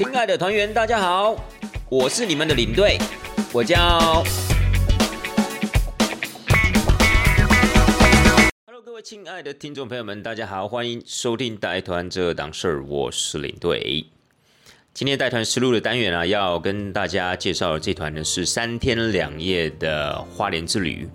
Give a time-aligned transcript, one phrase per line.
[0.00, 1.36] 亲爱的团员，大家好，
[1.90, 2.96] 我是你们的领队，
[3.52, 4.24] 我叫。
[8.64, 14.06] Hello，各位亲爱的听众朋友们，大家好，欢迎收听带团这档事儿，我是领队。
[14.94, 21.06] 今天带团实录的单元啊，要跟大家介绍的这团呢是三天两夜的花莲之旅。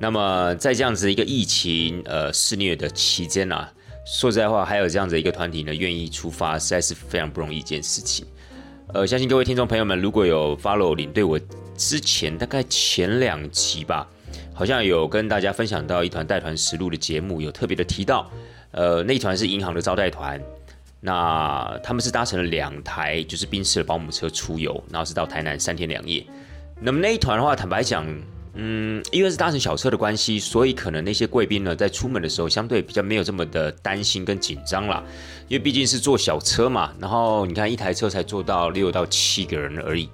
[0.00, 3.72] 那么在这样子一个疫情呃肆虐的期间啊。
[4.04, 8.26] 说实在话，还有这样子一个团体呢，愿意出发，实在是非常不容易一件事情。
[8.92, 11.40] 呃，相信各位听众朋友们，如果有 follow 领队，我
[11.76, 14.08] 之前大概前两集吧，
[14.52, 18.28] 好像有跟大家分享到一团带团实录的节目，有特别的提到，
[18.72, 20.40] 呃，那一团是银行的招待团，
[21.00, 26.26] 那他们是搭乘了两台就是宾士的保姆车出游，然后是到台南三天两夜。
[26.80, 28.04] 那么那一团的话，坦白讲。
[28.54, 35.02] 嗯，因为是搭乘小车的关系，所以可能那些贵宾呢，在出门的时候相对比较没有这么的担心跟紧张啦。
[35.48, 40.08] 因为毕竟是坐小车嘛，然后你看一台车才坐到六到七个人而已，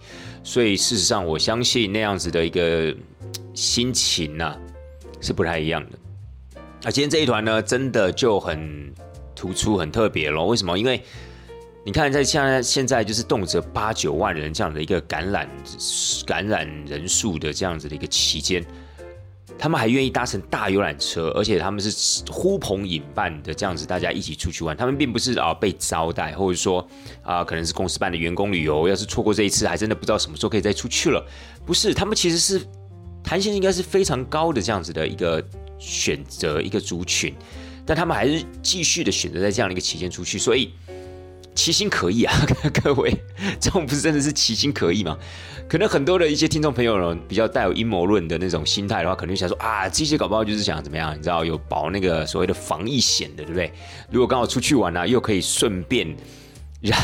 [0.44, 2.94] 所以事实上我相信那样子的一个
[3.54, 4.56] 心情呢
[5.20, 5.98] 是不太一样的。
[6.82, 8.94] 那今天这一团呢，真的就很
[9.34, 10.46] 突出、很特别咯。
[10.46, 10.78] 为什么？
[10.78, 11.02] 因为
[11.88, 15.48] 你看，在现在现在就是动辄八九万人这样的一个感染
[16.26, 18.62] 感染人数的这样子的一个期间，
[19.58, 24.76] 他们还愿意搭乘大游览车，而且他们是呼朋引伴的这样子，大家一起出去玩。
[24.76, 26.86] 他们并不是啊被招待，或者说
[27.22, 31.26] 啊可能是公司办的员工旅游，要是错过这一次，还真的不知道什么时候可以再出去了。
[31.64, 32.60] 不是，他们其实是
[33.24, 35.42] 弹性应该是非常高的这样子的一个
[35.78, 37.34] 选择一个族群，
[37.86, 40.70] 但他们还是继续的选择在这样的一个期间出去，所以。
[41.58, 42.32] 其心可疑啊，
[42.84, 43.12] 各位，
[43.58, 45.18] 这种不是真的是其心可疑吗？
[45.68, 51.18] 可能很多的一些听众朋友呢，比较带有阴谋论的那种心态的话，可能想说啊，这些搞不好就是想怎么样？
[51.18, 53.72] 你知道有保那个所谓的防疫险的，对不对？
[54.08, 56.06] 如果刚好出去玩啊，又可以顺便
[56.80, 56.96] 染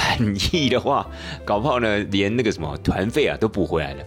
[0.53, 1.05] 疫的话，
[1.45, 4.05] 搞不好呢，连那个什么团费啊都补回来了。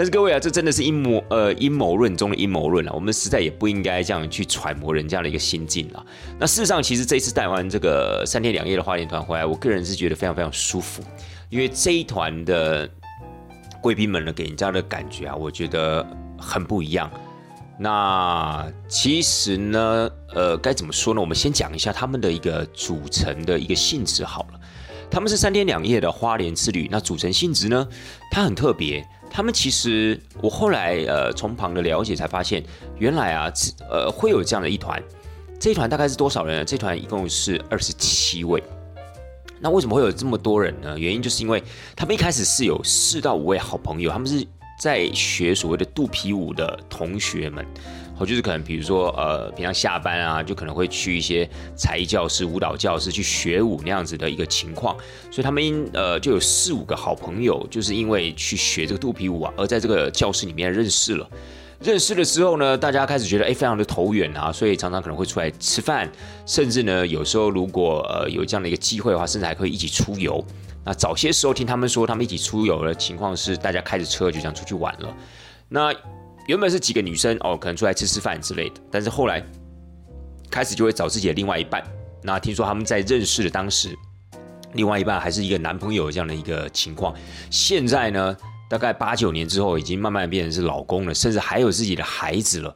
[0.00, 2.90] 但是各位啊，这真的是阴谋呃阴谋论中的阴谋论了。
[2.94, 6.02] 我们实在也不应该这样去揣摩人家的一个心境啊。
[6.38, 11.02] 那事实上，其实这一次带完这个三天两夜的花莲团回来，我个人是觉得非常非常舒服，
[11.50, 12.88] 因为这一团的
[13.82, 16.06] 贵宾们呢，给人家的感觉啊，我觉得
[16.38, 17.10] 很不一样。
[17.78, 21.20] 那其实呢，呃，该怎么说呢？
[21.20, 24.60] 我们先讲一下他们的一个组成的一个性质好了。
[25.10, 27.86] 他们是三天两夜的花莲之旅，那组成性质呢，
[28.30, 29.06] 它很特别。
[29.30, 32.62] 他们其实，我后来呃从旁的了解才发现，
[32.98, 33.50] 原来啊，
[33.88, 35.00] 呃会有这样的一团，
[35.58, 36.64] 这一团大概是多少人呢？
[36.64, 38.60] 这团一共是二十七位。
[39.60, 40.98] 那为什么会有这么多人呢？
[40.98, 41.62] 原因就是因为
[41.94, 44.44] 他们一开始是有四到五位好朋友，他们是
[44.80, 47.64] 在学所谓的肚皮舞的同学们。
[48.20, 54.94] 我就是可能，比如说，呃，平常下班啊，就可能会去一些才艺教室、舞蹈教室去学舞那样子的一个情况，
[55.30, 61.26] 所以他们因呃就有四五个好朋友，就是因为去学这个肚皮舞啊，而在这个教室里面认识了。
[61.80, 66.06] 认识了之后呢，大家开始觉得哎，非常的投缘啊，所以常常可能会出来吃饭，
[66.44, 70.44] 甚至呢，有时候如果呃有这样的一个机会的话，甚至还可以一起出游。
[70.84, 75.08] 那早些时候听他们说，他们一起出游的情况是，大家开着车就这样出去玩了。
[75.70, 75.90] 那
[76.46, 79.44] 原本是几个女生哦，可能出来吃吃饭之类的，但是后来
[80.50, 81.82] 开始就会找自己的另外一半。
[82.22, 83.96] 那听说他们在认识的当时，
[84.74, 87.14] 另外一半还是一个男朋友这样的一个情况。
[87.50, 88.36] 现在呢，
[88.68, 92.74] 大概八九年之后，已经慢慢变成是老公了，甚至还有自己的孩子了。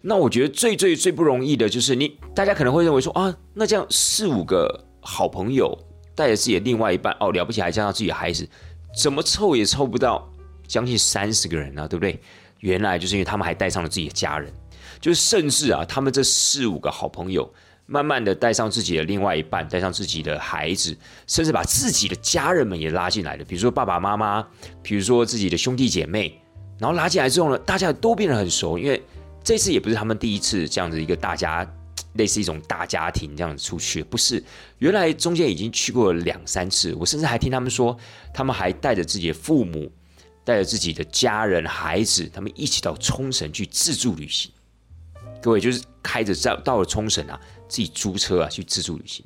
[0.00, 5.78] 那我觉得最最最不容易的就是你，大家可能会认为说啊，那这样四五个好朋友
[6.14, 8.48] 带着自己的另外一半哦，了不起还加上自己的孩子，
[9.00, 10.28] 怎么凑也凑不到
[10.66, 12.20] 将近三十个人呢，对不对？
[12.62, 14.48] 原来就是因为他们还带上了自己的家人，
[15.00, 17.52] 就是甚至啊，他们这四五个好朋友，
[17.86, 20.96] 慢慢的带上自己的另外一半，带上自己的孩子，
[21.26, 24.46] 甚至把自己的家人们也拉进来了，比如说爸爸妈妈，
[24.80, 26.40] 比如说自己的兄弟姐妹，
[26.78, 29.02] 然后拉进来之后呢，大家都变得很熟，因为
[29.42, 31.68] 这次也不是他们第一次这样子一个大家
[32.14, 34.40] 类似一种大家庭这样子出去，不是，
[34.78, 37.96] 原来中间已经去过两三次，我甚至还听他们说，
[38.32, 39.90] 他们还带着自己的父母。
[40.44, 44.50] 带着自己的家人、孩子，他们一起到冲绳去自助旅行。
[45.40, 49.24] 各位就是开着到到了冲绳啊，自己租车啊去自助旅行。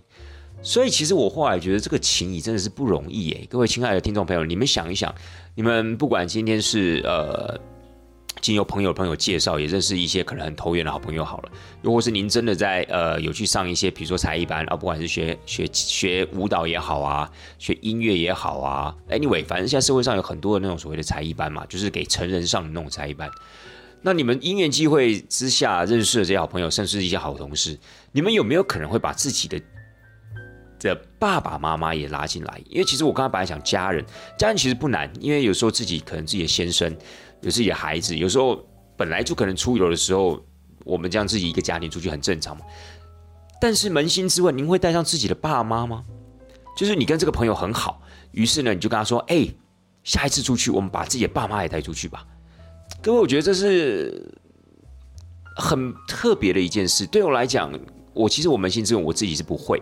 [0.62, 3.46] 所以其实我后来觉得这个情谊真的是不容易诶。
[3.50, 5.14] 各位亲爱的听众朋友，你们想一想，
[5.54, 7.60] 你们不管今天是呃。
[8.40, 11.24] 经由朋友朋友介绍，也认识一些可能很投缘的好朋友。
[11.24, 11.50] 好了，
[11.82, 23.28] 如果是您真的在呃有去上一些，比如说才艺班啊，不管是学学学舞蹈也好啊，学音乐也好啊，anyway，反正现在社会上有很多的那种所谓的才艺班嘛，就是给成人上的那种才艺班。
[24.02, 27.76] 那你们因缘机会之下认识的这些好朋友，甚至是一些好同事，
[28.12, 29.60] 你们有没有可能会把自己的
[30.78, 34.04] 的爸爸妈妈也拉进来，因为其实我刚刚本来想家人，
[34.38, 36.94] 家人其实不难，因为有时候自己可能自己的先生，
[37.46, 38.60] 有自己的孩子，有时候
[38.96, 40.44] 本来就可能出游的时候，
[40.84, 42.64] 我们这样自己一个家庭出去很正常嘛。
[43.60, 46.04] 但是扪心自问，您会带上自己的爸妈吗？
[46.76, 48.02] 就是你跟这个朋友很好，
[48.32, 49.46] 于是呢，你就跟他说：“哎，
[50.02, 52.26] 下一次出去，我们把自己的爸妈也带出去吧。”
[53.00, 54.28] 各位，我觉得这是
[55.54, 57.06] 很特别的一件事。
[57.06, 57.72] 对我来讲，
[58.12, 59.80] 我其实我扪心自问，我自己是不会。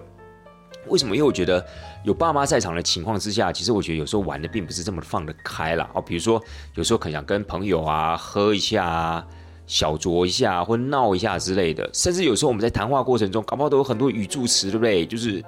[0.88, 1.14] 为什么？
[1.14, 1.64] 因为我觉得
[2.02, 6.00] 有爸妈在场的情况之下，其实我觉得有时候玩的并不是这么放得开了哦。
[6.00, 6.42] 比如说，
[6.74, 9.26] 有时候可能想跟朋友啊喝一下、
[9.66, 11.88] 小酌一下，或闹一下之类的。
[11.92, 15.06] 甚至有时候我们在谈话过程中，搞不好都有很多语助词，对不对？
[15.06, 15.42] 就是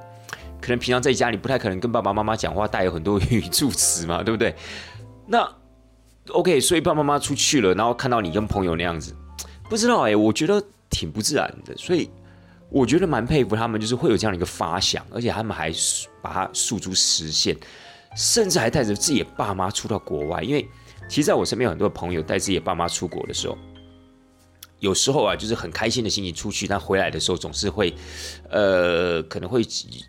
[0.60, 4.54] 可能平常在家里不太可能跟爸爸妈妈讲话，带有很多语助词嘛，对不对？
[5.26, 5.48] 那
[6.32, 9.14] OK，所以爸爸妈妈出去了，然后看到你跟朋友那样子，
[9.68, 12.08] 不知道哎，我觉得挺不自然的，所以。
[12.70, 15.72] 我觉得蛮佩服他们，就是会有这样的一个发想，而且他们还
[16.20, 17.56] 把它诉诸实现，
[18.16, 20.42] 甚至还带着自己的爸妈出到国外。
[20.42, 20.68] 因为
[21.08, 23.56] 其实在我身边有很多朋友带自己的爸妈出国的时候。
[24.86, 27.92] 有时候啊，就是很开心的心情出去，但回来的时候总是会，
[28.48, 29.60] 呃，可能会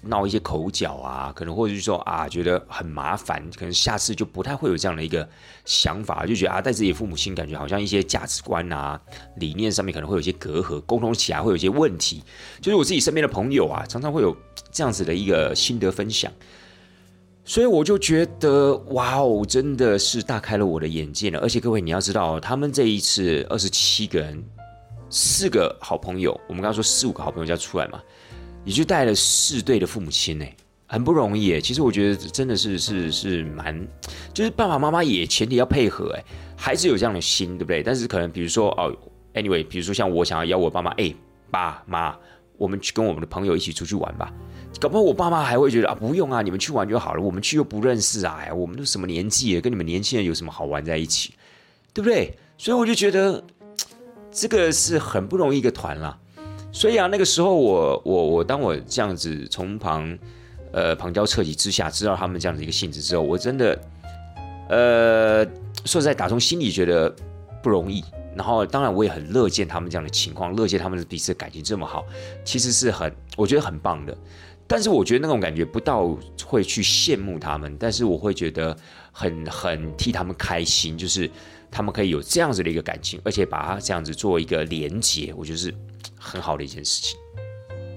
[0.04, 5.28] 闹一些口角啊，可能或者是说啊，觉得很麻烦，可能下次就不太会有这样的一个
[5.66, 9.02] 想法，就觉得啊，带自己父母亲，感觉好像一些价值观啊、
[9.38, 12.24] 理念上面可能会有一些隔阂，沟通起来会有一些问题。
[12.62, 14.38] 就是我自己身边的朋友啊，常常会有
[14.72, 16.32] 这样子的一个心得分享，
[17.44, 21.40] 所以我就觉得哇哦，真的是大开了我的眼界了。
[21.40, 24.44] 而且各位你要知道，他们这一次二十七个人。
[25.09, 28.01] 四个好朋友，我们刚刚说四五个好朋友就要出来嘛，
[28.65, 30.45] 也就带了四对的父母亲呢，
[30.86, 31.62] 很不容易诶。
[31.62, 33.88] 其实我觉得真的是是是蛮，
[34.33, 36.24] 就是爸爸妈妈也前提要配合诶，
[36.57, 37.81] 孩子有这样的心，对不对？
[37.81, 38.94] 但是可能比如说哦
[39.33, 41.13] ，anyway，比如说像我想要邀我爸妈，哎，
[41.50, 42.13] 爸妈，
[42.57, 44.33] 我们去跟我们的朋友一起出去玩吧。
[44.80, 51.33] 搞不好我爸妈还会觉得啊，不用啊，你们去玩就好了，我们去又不认识啊，哎，我们都什么年纪了，跟你们年轻人有什么好玩在一起，
[51.94, 52.38] 对不对？
[52.57, 53.42] 所以我就觉得。
[54.39, 56.16] 这个是很不容易一个团啦，
[56.72, 60.16] 所以啊，那个时候我我我当我这样子从旁
[60.72, 63.81] 呃旁敲侧击之下知道他们这样的一个性质之后，我真的
[64.69, 65.44] 呃
[65.86, 67.12] 说实在打从心里觉得
[67.63, 68.04] 不容易。
[68.36, 72.06] 然后当然我也很乐见他们这样的情况，乐见他们的彼此感情这么好，
[72.45, 74.16] 其实是很我觉得很棒的。
[74.68, 78.78] 但是我觉得那种感觉不到会去羡慕他们，但是我会觉得
[79.12, 81.28] 很很替他们开心，就是。
[81.69, 85.74] 他们可以有这样子的一个感情，而且把它这样子做一个连接，我觉得是
[86.18, 87.18] 很好的一件事情。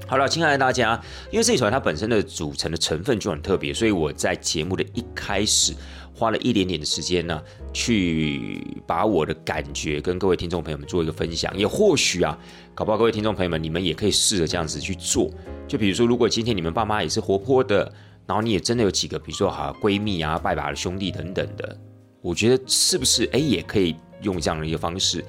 [0.07, 1.01] 好了，亲爱的大家，
[1.31, 5.73] 因为这一团它本身的组成的成分就很特别，所以我在节目的一开始
[6.13, 7.41] 花了一点点的时间呢，
[7.73, 11.57] 去把我的感觉跟各位听众朋友们做一个分享。
[11.57, 12.37] 也或许啊，
[12.75, 15.31] 搞不好各位听众朋友们，你们也可以试着这样子去做。
[15.69, 17.85] 就比如说，如果今天你们爸妈也是活泼的，
[18.27, 21.79] 然后你也真的有几个，比如说哈闺蜜啊、拜把的兄弟等等的。
[22.23, 25.25] 我觉得是不是哎，也可以用这样的一个方式，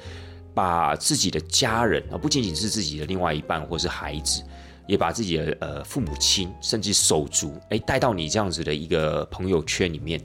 [0.53, 4.43] 把自己的家人啊，不仅仅是自己的另外一半或是孩子，
[4.87, 10.21] 也把自己的呃父母亲甚至手足哎带到你这样子的一个朋友圈里面。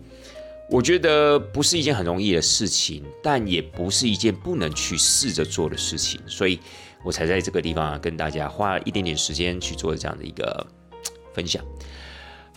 [0.68, 6.58] 我觉得不是一件很容易的事情，但也不是一件不能去试着做的事情，所以
[7.04, 10.66] 我才在这个地方啊跟大家花一点点时间去做这样的一个
[11.32, 11.64] 分享。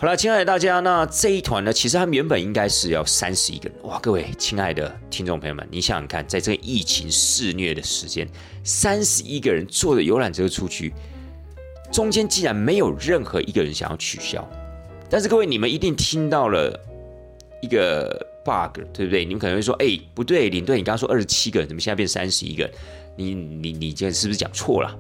[0.02, 4.00] 好了，亲爱的大家，那这一团呢，其实他们原本应该是要三十一个人哇！
[4.00, 8.26] 各位亲爱的听众朋友们，你想想看，在这个疫情肆虐的时间，
[8.64, 10.94] 三十一个人坐着游览车出去，
[11.92, 14.50] 中间竟然没有任何一个人想要取消。
[15.10, 16.80] 但是各位，你们一定听到了
[17.62, 19.26] 一个 bug，对不对？
[19.26, 22.74] 你们可能会说：“哎，不对，领队，你刚刚说二十七个人，怎么现在变三十一个人？
[23.18, 24.98] 你你你，这是不是讲错了？”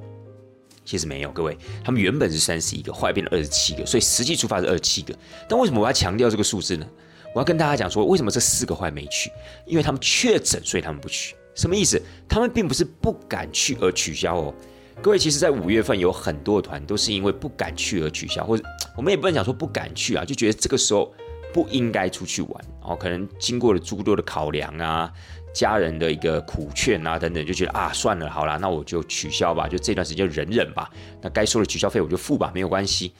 [0.89, 5.13] 其实没有，各位，他们原本是三十一个，后来变成二十七个，所以实际出发是二十七个。
[5.47, 6.87] 但为什么我要强调这个数字呢？
[7.35, 9.31] 我要跟大家讲说，为什么这四个坏没去？
[9.67, 11.35] 因为他们确诊，所以他们不去。
[11.53, 12.01] 什么意思？
[12.27, 14.53] 他们并不是不敢去而取消哦。
[14.99, 18.63] 各位，其实，在五月份有很多团都是因为不敢去而取消，或者
[18.97, 21.13] 我们也不能讲说不敢去啊，就觉得这个时候
[21.53, 22.95] 不应该出去玩哦。
[22.95, 25.13] 可能经过了诸多的考量啊。
[25.59, 30.89] 家人的一个苦劝啊，等等，就觉得啊，算了，好了，那我就取消吧，就这段时间忍忍吧。
[31.21, 33.11] 那该收的取消费我就付吧，没有关系。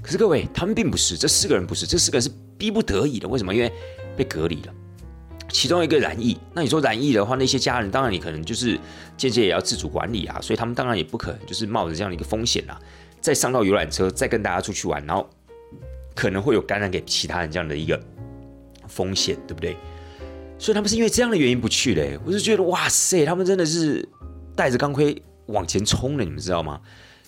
[0.00, 3.26] 可是各位，他们并不是，这四个人不是，这四个人是逼不得已的。
[3.26, 3.52] 为什么？
[3.52, 3.72] 因为
[4.16, 4.72] 被隔离了。
[5.48, 8.78] 其中一个染疫，那你说染疫的话，那些家人当然你可能就是
[9.16, 12.80] 间接也要自主管理啊，所以他们当然也不可能就是冒着这样的一个风险啊，
[13.20, 15.28] 再上到游览车，再跟大家出去玩，然后
[16.14, 18.00] 可能会有感染给其他人这样的一个
[18.86, 19.76] 风险，对不对？
[20.58, 24.06] 所以他们是因为这样的原因不去嘞，我就觉得哇塞，他们真的是
[24.56, 26.80] 带着钢盔往前冲了，你们知道吗？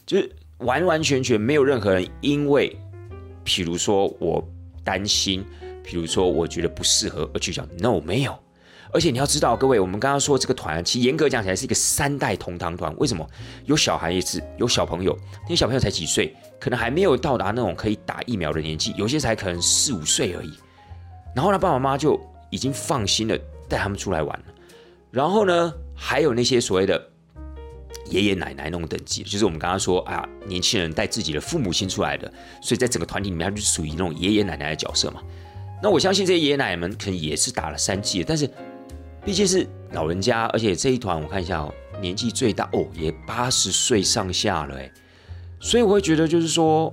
[0.04, 2.76] 就是完完全全没有任何人因为
[3.44, 4.46] 比如说我
[4.82, 5.44] 担心，
[5.84, 8.36] 比如说我觉得不适合，而去讲 no 没有。
[8.92, 12.92] 而且你要知道，各位，我们刚刚说这个团，其实严格讲起来是一个三代同堂团。
[12.96, 13.24] 为什么？
[13.64, 20.52] 有小孩也是，有小朋友，那些小朋友才几岁，可能还没有到达那种可以打疫苗的年纪，有些才可能四五岁而已。
[21.36, 23.38] 然后呢，爸爸妈妈就已经放心的
[23.68, 24.44] 带他们出来玩了。
[25.10, 27.02] 然后呢，还有那些所谓的
[28.10, 32.30] 爷爷奶奶那种等级，就是我们刚刚说啊，年轻人带自己的父母亲出来的，
[32.62, 35.22] 所以在整个团体里面，他就属于那种爷爷奶奶的角色嘛。
[35.82, 38.50] 那我相信这些爷爷奶奶们可能也是打了三剂，但是。
[39.22, 44.74] 毕竟是老人家，而且这一团我看一下哦，年纪最大哦也八十岁上下了，
[45.60, 46.90] 所以我会觉得就是说，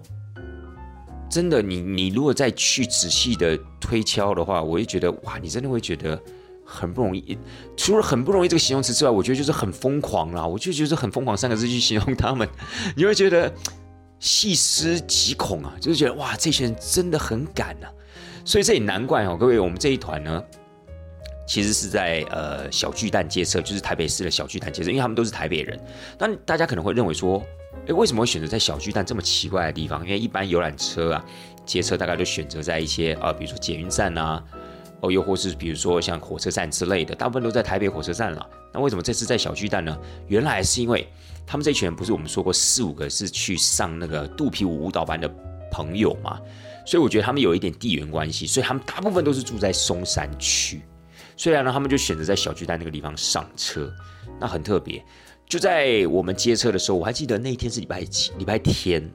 [1.29, 6.19] 真的你你如果再去仔细的推敲的话，我会觉得哇，你真的会觉得
[6.65, 7.37] 很不容易。
[7.75, 10.45] 除了很不容易这个形容词之外，我觉得就是很疯狂啦。
[10.45, 12.47] 我就觉得很疯狂三个字去形容他们，
[12.95, 13.53] 你会觉得
[14.19, 17.91] 细思极恐啊，就是觉得哇，这些人真的很敢啊。
[18.45, 20.43] 所以这也难怪哦，各位，我们这一团呢。
[21.49, 25.79] 其实是在呃小巨蛋街车，就是台北市的小巨蛋街车，因为他们都是台北人。
[26.17, 27.41] 但大家可能会认为说，
[27.87, 30.03] 诶，为什么会选择在小巨蛋这么奇怪的地方？
[30.03, 31.25] 因为一般游览车啊，
[31.65, 34.43] 街车大概都选择在一些呃，比如说捷运站啊，
[34.99, 38.45] 哦，又或是比如说像火车站之类的，大部分都在台北火车站了。
[38.73, 39.97] 那为什么这次在小巨蛋呢？
[40.27, 41.07] 原来是因为
[41.45, 45.29] 他们这群人不是我们说过四五个是去上那个肚皮舞舞蹈班的
[45.71, 46.39] 朋友嘛？
[46.85, 50.81] 所以我觉得他们有一点地缘关系，所以他们大部分都是住在松山区。
[51.37, 53.89] 虽然呢，他们就选择在小巨蛋那个地方上车，
[54.41, 55.01] 那很特别。
[55.47, 58.33] 就在我们接车的时候，我还记得那一天是礼拜几？
[58.37, 59.09] 礼拜天。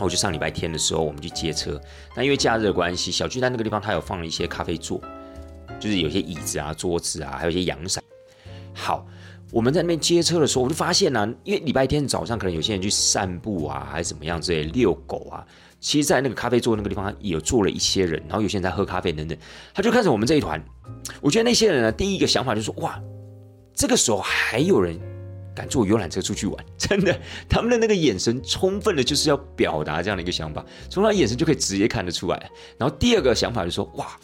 [0.00, 1.80] 我就上礼拜天的时候，我们去接车。
[2.16, 5.00] 那因为假日的关系，小巨蛋那个地方它有放了一些咖啡座，
[5.78, 8.02] 就是有些椅子啊、桌子啊，还有一些阳伞。
[8.74, 9.06] 好，
[9.52, 15.46] 我们在那边接车的时候，我就发现呢，因为礼拜天早上可能有些人去散步啊，还是怎么样之类，遛狗啊。
[15.78, 19.38] 其实，在那个咖啡座那个地方，也有坐了一些人，然后有些人在喝咖啡等等。
[19.72, 20.60] 他就看着我们这一团，
[21.20, 23.00] 我觉得那些人呢，第一个想法就是说：哇，
[23.74, 24.98] 这个时候还有人
[25.58, 32.50] 敢坐游览车出去玩， 真的，他们的那个眼神充分的就是要表达这样的一个想法，从他眼神就可以直接看得出来。
[32.78, 34.16] 然后第二个想法就说：哇，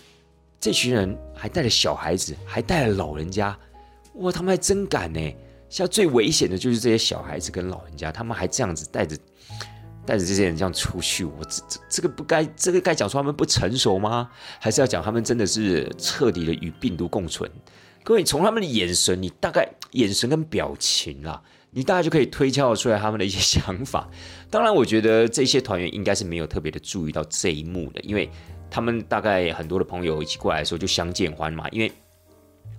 [0.60, 3.58] 这群人还带着小孩子，还带了老人家，
[4.14, 5.20] 哇，他们还真敢呢。
[5.68, 9.16] 现在最危险的就是这些小孩子跟老人家，他们还这样子带着。
[10.06, 14.28] 带着这些人这样出去，我这这这个不该，这个该讲说他们不成熟吗？
[14.60, 17.50] 还是要讲他们真的是彻底的与病毒共存？
[18.04, 24.11] 各位从他们的眼神，你大概眼神跟表情啦，你大概就可以推敲出来他们的一些想法。
[24.50, 28.30] 当然，我觉得这些团员应该是没有特别的注意到这一幕的，因为
[28.70, 31.90] 他们大概很多的朋友一起过来的时候就相见欢嘛，因为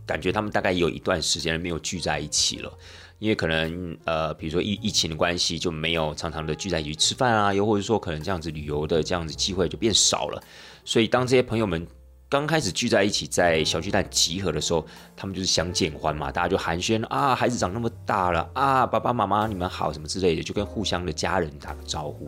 [0.06, 2.72] 感觉他们大概有一段时间没有聚在一起了。
[3.18, 10.44] 因为可能呃，比如说疫疫情的关系，就没有常常的聚在一起吃饭啊，又或者说可能这样子旅游的这样子机会就变少了。
[10.84, 11.88] 所以当这些朋友们
[12.28, 22.28] 刚开始聚在一起在小巨蛋集合的时候，他们就是相见欢嘛，大家就寒暄啊，孩子长那么大了啊，爸爸妈妈你们好什么之类的，就跟互相的家人打个招呼。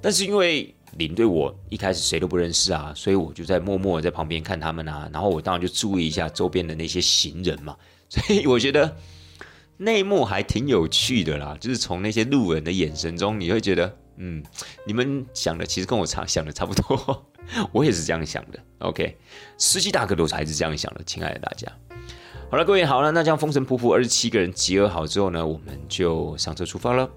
[0.00, 7.76] 但是因为领队我一开始谁都不认识啊，所以我就在默默在旁边看他们啊，然后我当然就注意一下周边的那些行人嘛，
[8.08, 8.96] 所以我觉得。
[9.76, 14.42] 内幕还挺有趣的啦，就是从那些路人的眼神中，你会觉得，嗯，
[14.86, 17.26] 你们想的其实跟我差想的差不多，
[17.72, 18.58] 我也是这样想的。
[18.78, 19.16] OK，
[19.58, 21.66] 司机大哥都还是这样想的，亲爱的大家。
[22.50, 27.10] 好了，各位好了，那这样风尘仆仆二十七个人集合好之后呢，我们就上车出发了。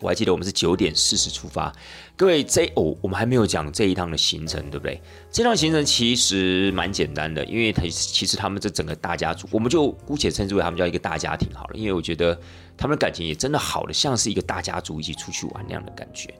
[0.00, 1.72] 我还记得我们是九点四十出发，
[2.16, 5.00] 各位这哦，我们还没有讲这一趟的行程，对不对？
[5.30, 12.38] 这趟行程其实蛮简单的，因为他其实他们这整个大家族，我们就姑且称之为他们叫一个大家庭好了，因为我觉得
[12.76, 16.32] 他们的感情也真的好的像是一个大家族一起出去玩那样的感觉。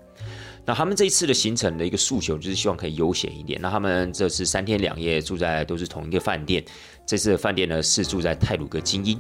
[0.64, 3.58] 那他们这一次的行程的一个诉求就是希望可以悠闲一点。
[3.62, 6.62] 那他们这次三天两夜住在都是同一个饭店，
[7.06, 9.18] 这次的饭店呢是住在泰鲁阁精英。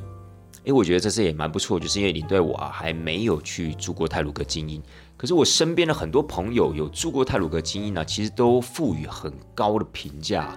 [0.66, 4.82] 哎，我觉得这次也蛮不错，就是因为领队我啊还没有去住过泰鲁格精英，
[5.16, 10.54] 可是我身边的很多朋友有住过泰鲁格精英呢，其实都赋予很高的评价，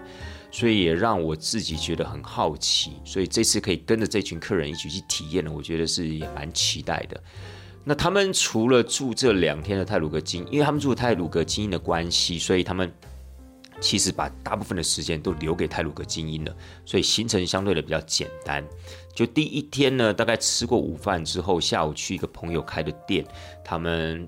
[0.51, 7.23] 所以也让我自己觉得很好奇，所以这次可以跟着这群客人一起去体验呢，我觉得是也蛮期待的。
[7.85, 12.91] 那他们除了住这两天的泰鲁格精，因为他们住泰鲁格精英的关系，所以他们。
[13.81, 16.55] 其实把大部分的时间都留给泰鲁格精英了，
[16.85, 18.63] 所以行程相对的比较简单。
[19.13, 23.23] 就第一天呢，大概吃过午饭之后，下午去一个朋友开的店，
[23.63, 24.27] 他们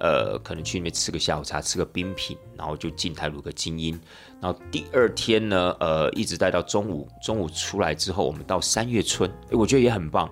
[0.00, 3.98] 呃可能去那边吃个下午茶，吃个冰品，然后就进台鲁个精英。
[4.40, 10.30] 然后第二天呢，呃一直待到中午，中午出来之后，我们到三月村，诶，我觉得也很棒。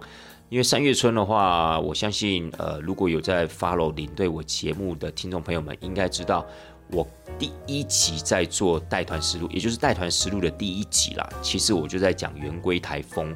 [0.51, 6.47] 因为三月春的话，我相信呃，如果有在 follow 领队我节目的听众朋友们，应该知道
[6.93, 7.05] 我
[7.39, 11.29] 第一集在做带团实录，也就是带团实录的第一集啦。
[11.43, 13.35] 其实我就在讲圆规台风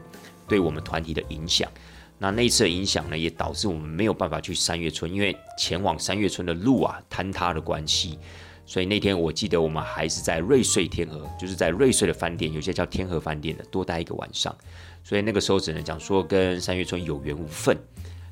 [0.49, 1.71] 对我们团体的影响。
[2.19, 8.19] 那那次的影响呢，也导致我们没有办法去三月村，因为前往三月村的路啊坍塌的关系。
[8.67, 14.55] 所以那天我记得我们还是在瑞穗天河，就是在瑞穗的饭店，有些叫天河饭店的，多待一个晚上。
[15.03, 17.75] 所以那个时候只能讲说跟三月村有缘无分。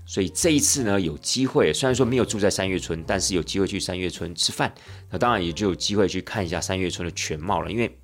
[0.05, 4.75] 所以这一次呢，有机会虽然说没有住在三月村，但是有机会去三月村吃饭，
[5.11, 7.71] 那当然也就有机会去看一下三月村的全貌了。
[7.71, 7.99] 因为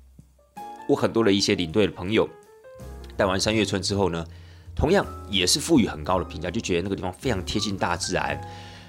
[0.89, 2.27] 我很多的一些领队的朋友
[3.17, 4.25] 带完三月村之后呢，
[4.75, 8.39] 同样也是赋予很高的评价，就觉得那个地方非常贴近大自然。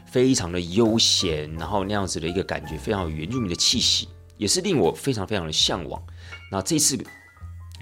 [0.06, 6.00] 非常的悠闲，然后那样子的一个感觉，非常有原住民的气息，也是令我非常非常的向往。
[6.52, 6.96] 那这次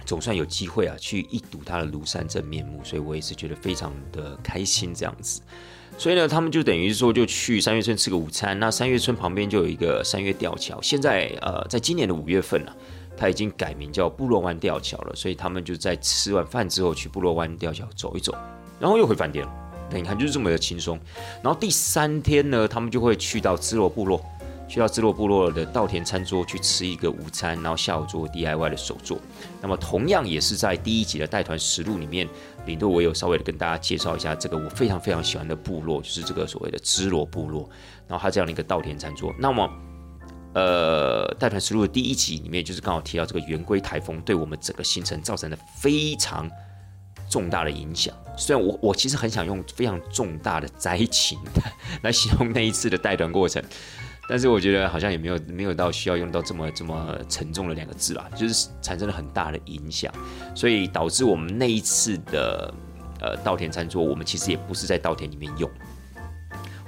[0.07, 5.43] 总算有机会啊，去一睹它的庐山真面目，所以我也是觉得非常的开心这样子。
[5.99, 8.59] 所以呢，他们就等于说就去三月村吃个午餐。
[8.59, 12.73] 那三月村旁边就有一个三月吊桥，现在呃，在今年的五月份呢，
[13.23, 15.15] 它已经改名叫部落湾吊桥了。
[15.15, 18.35] 所以他们就在吃完饭之后去部落湾吊桥走一走，
[18.81, 19.53] 然后又回饭店了。
[19.89, 20.99] 那你看，就是这么的轻松。
[21.41, 24.21] 然后第三天呢，他们就会去到支罗部落，
[24.67, 29.19] 去到支罗部落的稻田餐桌去吃一个午餐，然后下午做 DIY 的手作。
[29.61, 32.29] 那么同样也是在第一集的带团实录里面，
[32.67, 37.69] 领队我有稍微的跟大家介绍一下这个我非常非常喜欢的部落，就是这个所谓的支罗部落。
[38.09, 39.33] 然后它这样的一个稻田餐桌。
[39.39, 39.69] 那么，
[40.55, 46.51] 呃，带团实录的第一集里面，就是刚好提到这个圆规台风对我们整个行程造成的非常。
[47.31, 51.39] 重大的影响，虽然我我其实很想用非常重大的灾情
[52.03, 53.65] 来形容那一次的带团过程，
[54.29, 60.13] 但是我觉得好像也没有没有到需要用到这么这么沉重的两个字吧，就是产生了很大的影响，
[60.55, 62.75] 所以导致我们那一次的
[63.19, 65.71] 呃稻田餐桌，我们其实也不是在稻田里面用，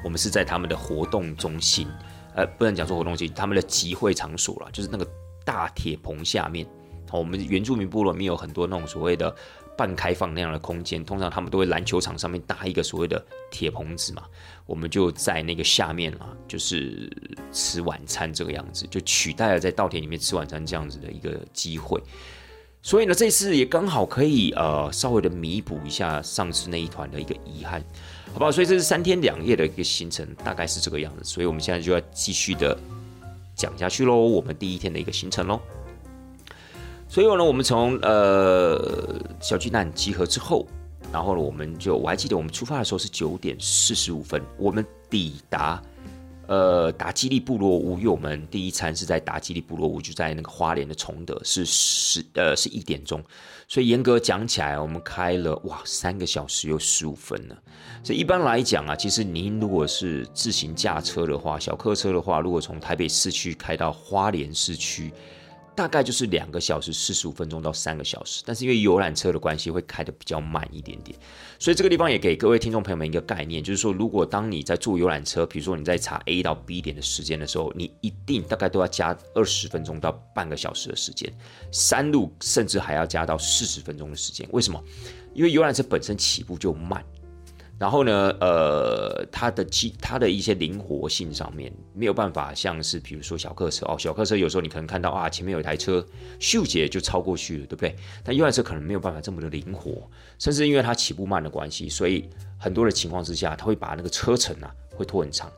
[0.05, 1.89] 我们是在他们的活动中心，
[2.35, 5.07] 呃，不能讲说活动中心，他们的集会场所了，就是那个
[5.45, 6.67] 大铁棚下面，
[7.09, 9.35] 好我们原住民部落里面有很多那种所谓的。
[9.77, 14.23] 半开放那样的空间，通常他们都会篮球场上面搭一个所谓的铁棚子嘛，
[14.67, 17.11] 我们就在那个下面啊，就是
[17.51, 22.01] 吃晚餐这个样子，就取代了在稻田里面吃晚餐这样子的一个机会。
[22.83, 27.85] 所以呢，这次也刚好可以呃稍微的弥补一下上次那一团的一个遗憾，
[28.35, 28.51] 好不好？
[28.51, 31.23] 所以这是三天两夜的一个行程，大概是这个样子。
[31.23, 32.77] 所以我们现在就要继续的
[33.55, 35.61] 讲下去喽，我们第一天的一个行程喽。
[37.09, 40.67] 所以呢，我们从呃小巨蛋集合之后，
[41.13, 45.81] 然后呢，我们就我还记得我们出发的时候是九点四十五分，我们抵达
[46.49, 53.23] 呃达基利部落屋，因为我们第一餐是在达基利部落屋，就在那个花莲的崇德，是十呃是一点钟，
[53.75, 57.63] 所以严格讲起来，我们开了哇三个小时又十五分了。
[58.05, 65.13] 所以一般来讲啊，其实您如果是自行驾车的话，小客车的话，如果从台北市区开到花莲市区。
[65.75, 71.19] 大概就是两个小时四十五分钟到三个小时，但是因为游览车的关系，会开的比较慢一点点。
[71.59, 81.33] 所以这个地方也给各位听众朋友们一个概念，就是说，如果当你在坐游览车，比如说你在查 A 到 B 点的时间的时候，你一定大概都要加二十分钟到半个小时的时间，
[81.73, 84.49] 山路甚至还要加到四十分钟的时间。
[84.53, 84.83] 为什么？
[85.35, 87.05] 因为游览车本身起步就慢。
[87.77, 96.05] 然后呢，呃，它的机它的一些灵活性上面没有办法像是比如说小客车哦，小客车有时候你可能看到啊前面有一台车，
[96.39, 97.95] 秀捷就超过去了，对不对？
[98.23, 100.09] 但游览车可能没有办法这么的灵活，
[100.39, 105.51] 甚至因为它起步慢的关系，所以很多的情况之下，它会把那个车程啊会拖很长。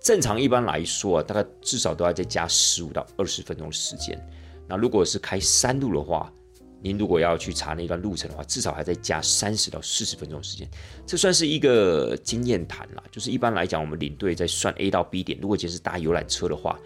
[0.00, 4.18] 正常一般来说啊，大概至少都要再加十五到二十分钟的时间。
[4.66, 6.32] 那如果是开山路的话，
[6.80, 10.68] 您如果要去查那段路程的话，至少还在加三十到四十分钟时间，
[11.04, 13.02] 这算是一个经验谈啦。
[13.10, 16.78] 就是一般来讲，我们领队在算 A 到 B 点，如果只是搭游览车的话，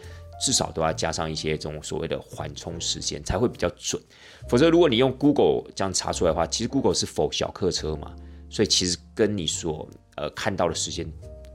[0.42, 4.00] 至少都要加上一些这种所谓的缓冲时间，才会比较准。
[4.48, 8.14] 否则，如果你用 Google 这样查出来的话，其实 Google 是否小客车嘛，
[8.48, 11.06] 所以其实跟你所呃看到的时间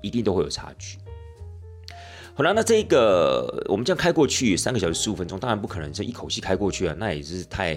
[0.03, 0.99] 一定都会有差距。
[2.35, 7.75] 好了，那这个我们这样开过去三个小时十五分钟，当然不可能是一口气开过去啊，那也是太。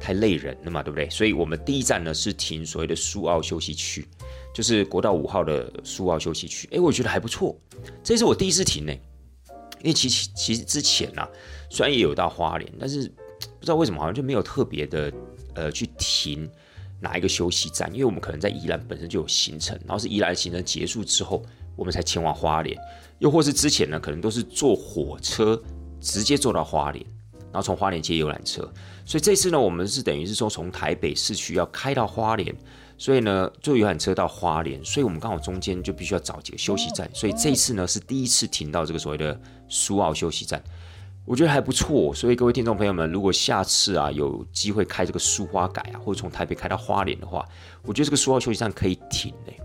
[0.00, 1.08] 太累人了嘛，对不对？
[1.10, 4.06] 所以我们第一站呢是停所谓的苏澳休息区，
[4.54, 6.68] 就是国道五号的苏澳休息区。
[6.72, 7.56] 哎，我觉得还不错，
[8.02, 8.92] 这是我第一次停呢。
[9.80, 11.26] 因为其其其实之前呢，
[11.70, 13.08] 虽然也有到花莲，但是
[13.58, 15.12] 不知道为什么好像就没有特别的
[15.54, 16.50] 呃去停
[17.00, 21.44] 哪一个休息站，因为我们可能在宜兰本身就有行程，然后是宜兰行程结束之后，
[21.76, 22.76] 我们才前往花莲，
[23.20, 25.60] 又或是之前呢可能都是坐火车
[26.00, 27.04] 直接坐到花莲。
[27.50, 28.70] 然后从花莲接游览车，
[29.08, 32.54] 所以这次呢，我们是等于是说从台北市区要开到花莲，
[32.98, 40.62] 所以呢，坐游览车到花莲，所以我们刚好中间就必须要找几个休息站，所以这一次呢是第一次停到这个所谓的苏澳休息站，
[41.24, 42.12] 我觉得还不错。
[42.12, 47.42] 所以各位听众朋友们，如果下次啊有机会开这个苏花改啊，或者从台北开到花莲的话，
[47.84, 49.58] 我觉得这个苏澳休息站可以停嘞。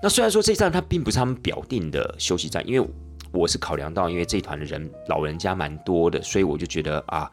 [0.00, 2.88] 那虽然说这站它并不是他们表定的休息站，因为
[3.32, 7.28] 我是考量到，因为这一团的人老人家蛮多的，所以我就觉得啊，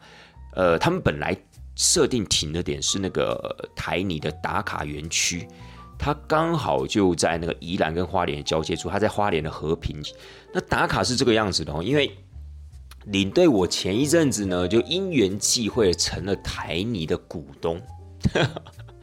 [0.54, 1.36] 呃，他们本来
[1.76, 5.46] 设定停的点是那个台泥的打卡园区，
[5.98, 10.00] 它刚好就在那个宜兰跟花莲的交界处，它在花莲的和平。
[10.52, 12.16] 那打卡是这个样子的哦，因为
[13.06, 17.80] 领队我前一阵子呢就因缘际会成了台泥的股东。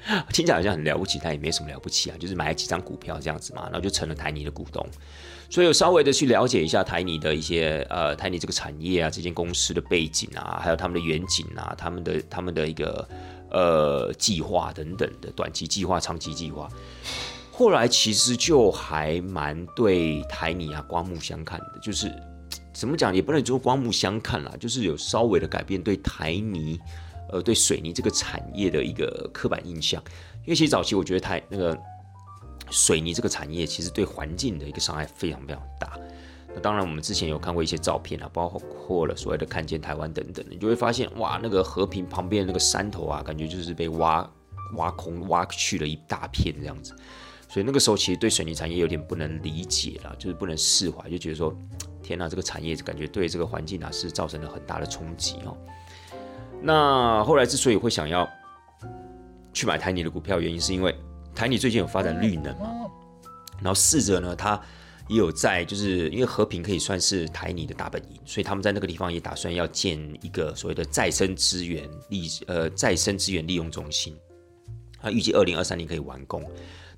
[0.34, 4.86] 听起来好像很了不起，但也没什么了不起啊，就是买了几张股票这样子嘛，然后就成了台泥的股东。
[5.50, 13.08] 所以有稍微的去了解一下台泥的一些呃台泥这个产业啊，这间公司的背景啊，还有他们的远景啊，他们的他们的一个
[13.50, 16.70] 呃计划等等的短期计划、长期计划。
[17.52, 22.10] 后来其实就还蛮对台泥啊刮目相看的，就是
[22.74, 26.80] 怎么讲也不能说刮目相看啦，就是有稍微的改变对台泥。
[27.32, 30.02] 呃，对水泥这个产业的一个刻板印象，
[30.44, 31.78] 因为其实早期我觉得台那个
[32.70, 35.98] 水泥这个产业其实对环境的一个伤害非常非常大。
[36.54, 44.30] 那当然，我们之前有看过一些照片啊，包括了所谓的看见台湾等等，你就会发现哇，那个和平旁边那个山头啊，感觉就是被挖
[44.76, 46.94] 挖空、挖去了一大片这样子。
[47.48, 51.56] 所以那个时候其实对水泥产业有点不能理解了，就是不能释怀，就觉得说
[52.04, 55.58] 天哪，这个产业感觉对这个环境啊是造成了很大的冲击哦。
[56.64, 58.30] 那后来之所以会想要
[59.52, 60.96] 去买台泥的股票，原因是因为
[61.34, 62.70] 台泥最近有发展绿能嘛，
[63.58, 64.62] 然后四者呢，它
[65.08, 74.16] 也有在，就是因为和平可以算是台泥的大本营，所以他们在那个地方也打算要建一个所谓的再生资源利呃再生资源利用中心，
[75.02, 76.44] 它预计二零二三年可以完工。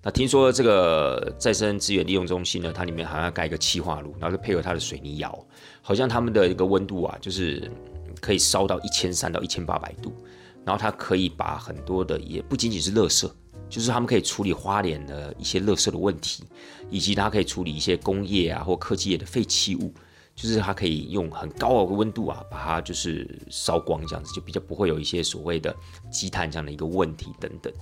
[0.02, 5.47] 那听说这个再生资源利用中心呢，它里面好像要盖一个气化炉，然后就配合它的水泥窑，
[5.82, 7.71] 好像他们的一个温度啊，就是。
[8.24, 10.14] 可以烧到一千三到一千八百度，
[10.64, 13.30] 然后它可以把很多的也不仅仅是垃圾，
[13.70, 16.46] 就是他们可以处理花莲的一些垃圾的问题，
[16.90, 19.94] 以及它可以处理一些工业啊或科技业的废弃物，
[20.34, 25.76] 就是它可以用很高的温度啊把它就是烧光这样子，就比较不会有一些所谓的
[26.10, 27.74] 积碳这样的一个问题等等。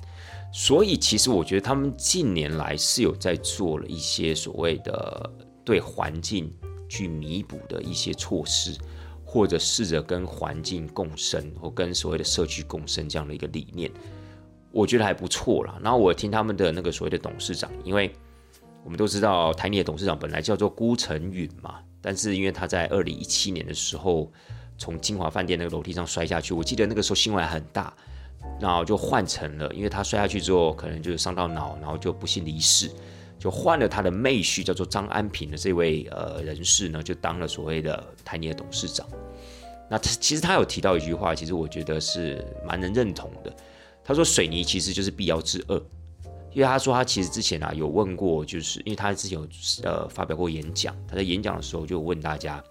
[0.51, 5.29] 所以其实我觉得他们近年来是有在做了一些所谓的
[5.63, 6.51] 对环境
[6.89, 8.75] 去弥补的一些措施。
[9.31, 13.89] 或者试着跟环境共生，或跟所谓的社区共生这样的一个理念，
[14.73, 15.79] 我觉得还不错啦。
[15.81, 18.13] 然后我听他们的那个所谓的董事长，因为
[18.83, 24.29] 我们都知道台泥的董事长本来叫做辜成允嘛，但是因为他在二零一七年的时候
[24.77, 27.93] 从金华饭店那个楼梯上摔下去，我记得那个时候新闻很大，
[28.59, 32.91] 然后就换成了，因为他摔下去之后可能就是伤到脑，然后就不幸离世。
[33.41, 39.07] 就换了他的妹婿，叫做张安平的这位呃人士呢，就当了所谓的台泥的董事长。
[39.89, 43.51] 那他其实他有提到一句话，其实我觉得是蛮能认同的。
[44.03, 45.83] 他说水泥其实就是必要之恶，
[46.53, 49.47] 因为他说他其实之前啊有问过，就是因为他之前有
[49.83, 52.63] 呃发表过演讲，他在演讲的时候就问大家，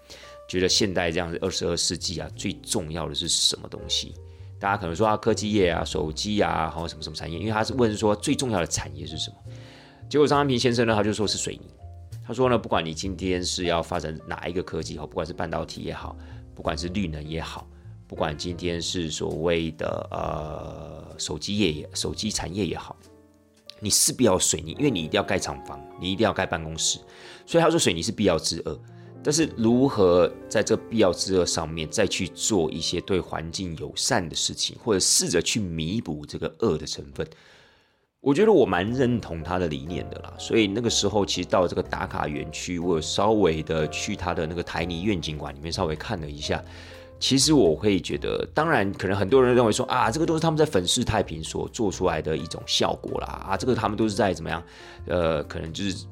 [0.47, 4.13] 觉得现代这样子二十二世纪啊最重要的是什么东西？
[4.57, 9.35] 大家可能说啊科技业啊手机啊，或什么什么产业，因为他是问说最重要的产业是什么？
[10.11, 11.61] 结果张安平先生呢，他就说是水泥。
[12.27, 16.17] 他说呢，不管你今天是要发展哪一个科技，好，不管是半导体也好，
[16.53, 17.65] 不管是绿能也好，
[18.09, 22.93] 不管今天是所谓的呃手机业也手机产业也好，
[23.79, 26.99] 你势必要水泥，因为你一定要盖厂房，你一定要盖办公室。
[27.45, 28.77] 所以他说水泥是必要之恶。
[29.23, 37.25] 但是如何在这必要之恶上面再去做一些对环境友善的事情，或者试着去弥补这个恶的成分？
[38.21, 46.63] 我觉得我蛮认同他的理念的啦，所以那个时候其实到这个打卡园区，我有稍微的去他的那个台泥愿景馆里面稍微看了一下。
[47.19, 54.63] 其实我会觉得，当然可能很多人认为说啊，这个都是他们在粉饰太平所做出来的一种效果啦，啊，这个他们都是在怎么样，
[55.07, 56.05] 呃，可能就是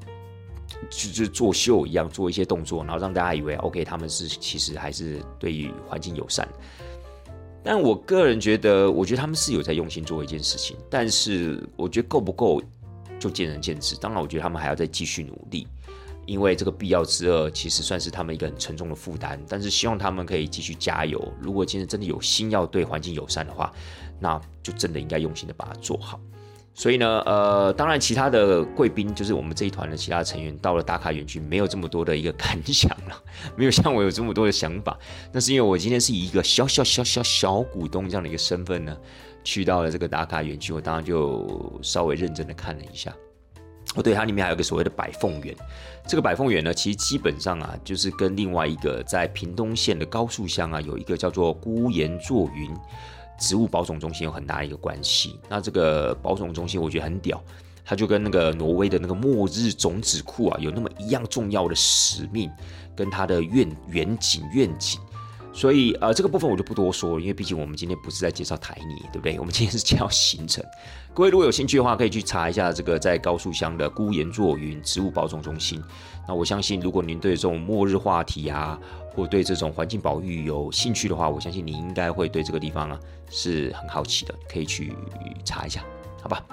[0.90, 6.48] 就是作秀一样做一些动作，然后让大家以为 OK，他们是其实还是对于环境友善。
[7.64, 12.62] 但我个人觉得，我觉得他们是有在用心做一件事情，但是我觉得够不够
[13.20, 13.96] 就见仁见智。
[13.98, 15.68] 当然，我觉得他们还要再继续努力，
[16.26, 19.40] 因为这个必要之恶其实算是他们一个很沉重的负担。
[19.48, 21.22] 但是希望他们可以继续加油。
[21.40, 23.72] 如果今天真的有心要对环境友善的话，
[24.20, 26.20] 那就真的应该用心的把它做好。
[26.80, 33.22] 所以呢，呃，当然，其他的贵宾就是我们这一团的其他成员，到了打卡园区，没有这么多的一个感想了，
[33.58, 34.98] 没有像我有这么多的想法。
[35.34, 38.96] 那是因为我今天是以一个小小小小小股东这样的一个身份呢，
[39.44, 43.14] 去到了这个打卡园区，我当然就稍微认真的看了一下。
[43.96, 45.54] 哦，对，它里面还有个所谓的百凤园。
[46.08, 52.72] 这个百凤园呢，其实基本上啊，就是跟另外一个在屏东县的高树乡啊，有一个叫做孤岩坐云
[53.40, 55.40] 植物保种中心有很大的一个关系。
[55.50, 57.42] 那这个保种中心我觉得很屌，
[57.84, 62.52] 它就跟那个挪威的那个末日种子库啊，有那么一样重要的使命，
[62.96, 65.00] 跟它的愿远景愿景。
[65.52, 69.40] 所以呃，这个部分我就不多说，因为毕竟我们今天不是在介绍台泥，对不对？
[69.40, 70.64] 我们今天是介绍行程。
[71.12, 75.82] 各位如果有兴趣的话，可以去查一下这个在高树乡的孤岩座云植物保种中心。
[76.28, 78.80] 那我相信，如果您对这种末日话题啊，
[79.16, 84.94] 或对这种环境保育有兴趣的话，我相信你应该会对这个地方啊是很好奇的，可以去
[85.44, 85.84] 查一下，
[86.22, 86.46] 好吧？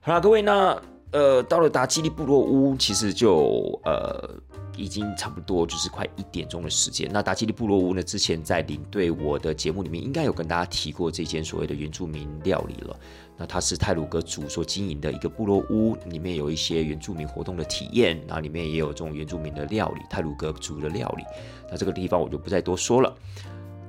[0.00, 0.80] 好了，各位，那
[1.12, 4.30] 呃，到了达基利部落屋，其实就呃。
[4.76, 7.06] 已经差不多就是快一点钟的时间。
[7.12, 8.02] 那达基利部落屋呢？
[8.02, 12.98] 之前在领队我的节目里面，应该有跟大家提过这间所谓的原住民料理了。
[13.40, 21.24] 那它是泰鲁格族所经营的一个部落屋，里面有一些原住民活动的体验，然后里面也有这种原住民的料理，泰鲁格族的料理。
[21.70, 23.16] 那这个地方我就不再多说了。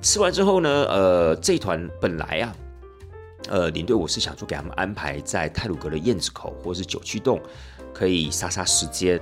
[0.00, 2.56] 吃完之后呢，呃，这团本来啊，
[3.50, 7.38] 呃，领队我是想说给他们安排在泰鲁格的燕子口或者是九曲洞，
[7.92, 9.20] 可以杀杀时间。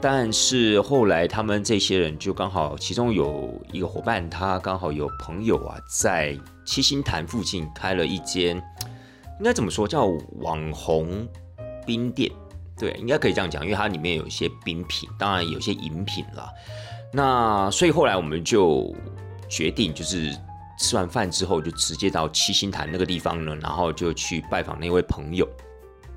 [0.00, 8.62] 但是后来他们这些人就刚好，其中有一个伙伴，他刚好有朋友啊，在七星潭附近开了一间，
[9.38, 10.06] 应该怎么说叫
[10.40, 11.26] 网红
[11.86, 12.30] 冰店？
[12.78, 16.48] 对，应该可以这样讲，因为它里面有一些冰品，当然有些饮品了。
[17.12, 18.94] 那所以后来我们就
[19.48, 20.36] 决定，就是
[20.78, 25.48] 吃完饭之后就直接到七星潭那个地方呢，然后就去拜访那位朋友。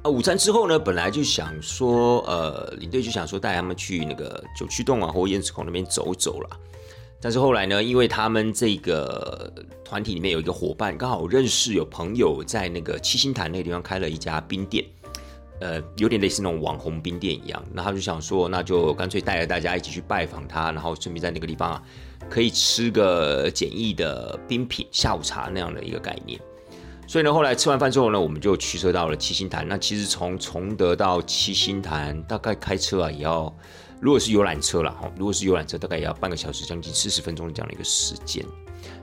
[0.03, 6.49] 啊，午餐之后呢，本来就想说，呃，领队就想说带他们去那个九曲洞啊，或燕子口那边走走了。
[7.21, 9.53] 但是后来呢，因为他们这个
[9.85, 14.83] 团体里面有一个伙伴，刚好认识有朋友在那个七星潭那个地方开了一家冰店，
[15.59, 17.63] 呃，有点类似那种网红冰店一样。
[17.71, 21.83] 那他就想说，那就干脆带着大家一起去拜访他，然后顺便在那个地方啊，
[22.27, 26.39] 可以吃个简易的冰品下午茶那样的一个概念。
[27.07, 29.67] 所以呢，后来吃完饭之后呢，我们就驱车到了七星潭。
[29.67, 33.53] 那其实从崇德到七星潭，大概开车啊也要，
[34.01, 38.43] 如果是游览车了哈，如果是游览车，大概也要半个小时，将近四十分钟的这样的一个时间。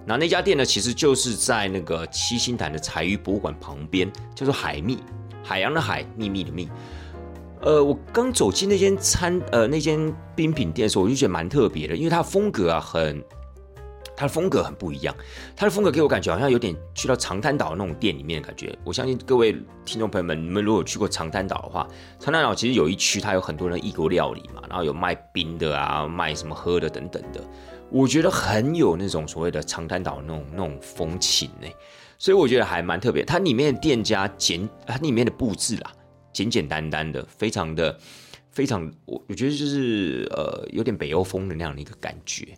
[0.05, 4.99] 那那家店呢，其实就是在那个七星潭的彩鱼博物馆旁边，叫做海秘，
[5.45, 6.69] 海洋的海，秘密的秘。
[7.61, 13.25] 呃，我刚走进那间餐，呃，那间冰品店的时候，我就觉得蛮特别的，因为它风格啊很。
[14.19, 15.15] 它的风格很不一样，
[15.55, 18.77] 它的风格给我感觉好像有点去到长滩岛那种店里面的感觉。
[18.83, 19.53] 我相信各位
[19.85, 21.87] 听众朋友们，你们如果去过长滩岛的话，
[22.19, 27.41] 长滩岛其实有一区它有很多人异国料理嘛，然后有卖冰的啊，卖什么喝的等等的，
[27.93, 31.69] 我觉得很有那种所谓的长滩岛那种那种风情呢。
[32.19, 33.25] 所以我觉得还蛮特别。
[33.25, 35.93] 它里面的店家简，它里面的布置啦，
[36.33, 37.97] 简简单单的，非常的
[38.51, 42.49] 非常，我我觉得就是呃有点北欧风的那样的一个感觉。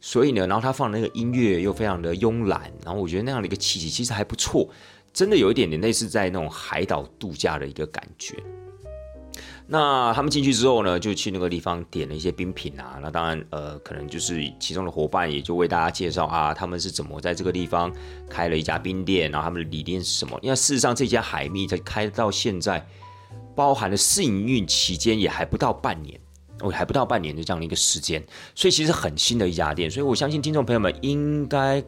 [0.00, 4.68] 所以呢，然后他放的那个音乐又非常的慵懒，然后我觉得那样的一个气息其实还不错，
[5.12, 8.36] 真的有一点点类似在那种海岛度假的一个感觉。
[9.70, 17.92] 那他们进去之后呢，就去那个地方点了一些冰品啊，那当然呃，可能就是其中的伙伴也就为大家介绍啊，他们是怎么在这个地方
[18.30, 20.38] 开了一家冰店，然后他们的理念是什么？
[20.42, 22.86] 因为事实上这家海蜜在开到现在，
[23.54, 26.18] 包含了试营运期间也还不到半年。
[26.60, 28.22] 哦，还不到半年的这样的一个时间，
[28.54, 31.82] 所以其实很新的一家店，所以我相信听众朋友们应该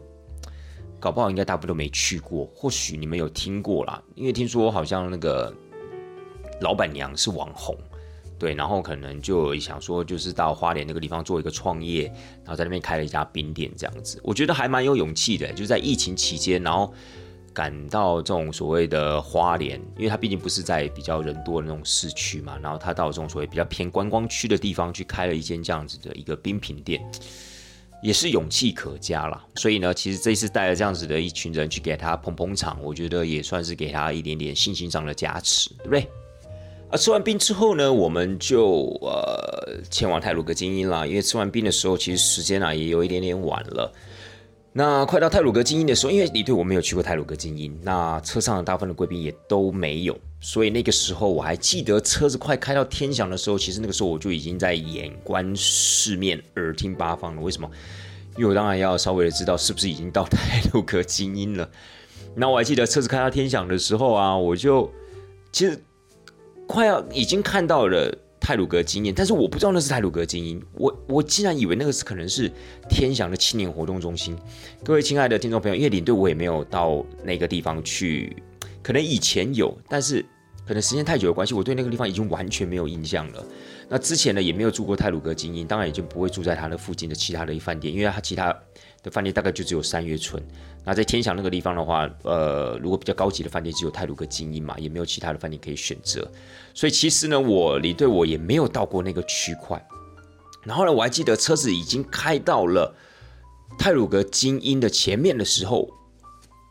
[0.98, 5.52] 搞不好应该大部分都没去过，或许你们有听过啦，因为听说好像那个
[6.60, 7.76] 老板娘是网红，
[8.38, 12.04] 对，然后可能就想说就是到花莲那个地方做一个创业，
[12.44, 16.92] 然后在那边开了一家冰店这样子，我觉得还蛮有勇气的，就是在疫情期间，然后。
[17.52, 27.04] 赶到这种所谓的花莲，因为它毕竟不是在比较人多的那种市区嘛，然后他到这种所谓比较偏观光区的地方去开了一间这样子的一个冰品店，
[28.02, 29.44] 也是勇气可嘉啦。
[29.56, 36.06] 所以呢，其实这次带了这样子的一群人去给他捧捧场，我觉得也算是给他一点点信心上的加持，对不对？
[36.90, 43.92] 啊，吃完冰之后呢，我们就呃前往泰鲁格精英啦，因为吃完冰的时候，其实时间啊也有一点点晚了。
[44.72, 57.42] 那快到泰鲁格精英的时候，因为你对我没有去过泰鲁格精英，那车上的大部分的贵宾也都没有，所以那个时候我还记得车子快开到天祥的时候，其实那个时候我就已经在眼观四面，耳听八方了。
[57.42, 57.68] 为什么？
[58.36, 61.68] 因为我当然要稍微的知道是不是已经到泰鲁格精英了。
[62.36, 64.88] 那我还记得车子开到天祥的时候啊，我就
[65.50, 65.82] 其实
[66.68, 72.50] 快要已经看到了泰鲁格精英，但是我不知道那是泰鲁格精英，我我竟然以为那个是可能是
[72.88, 74.36] 天祥的青年活动中心。
[74.82, 78.34] 各位亲爱的听众朋友，因为领队我也没有到那个地方去，
[78.82, 80.24] 可能以前有，但是
[80.66, 83.44] 可能时间太久的关系，我对那个地方已经完全没有印象了。
[83.92, 88.56] 那之前呢，也没有住过泰鲁格精英，当然也就不会住在它的附近的其他的一饭店，因为它其他
[89.02, 90.40] 的饭店大概就只有三月村。
[90.84, 96.30] 那在天祥那个地方的话，呃，如果比较高级的饭店只有泰鲁格精英嘛，也没有其他的饭店可以选择。
[96.72, 99.84] 所以其实呢，我领队我也没有到过那个区块。
[100.62, 102.94] 然后呢，我还记得车子已经开到了
[103.76, 105.90] 泰鲁格精英的前面的时候。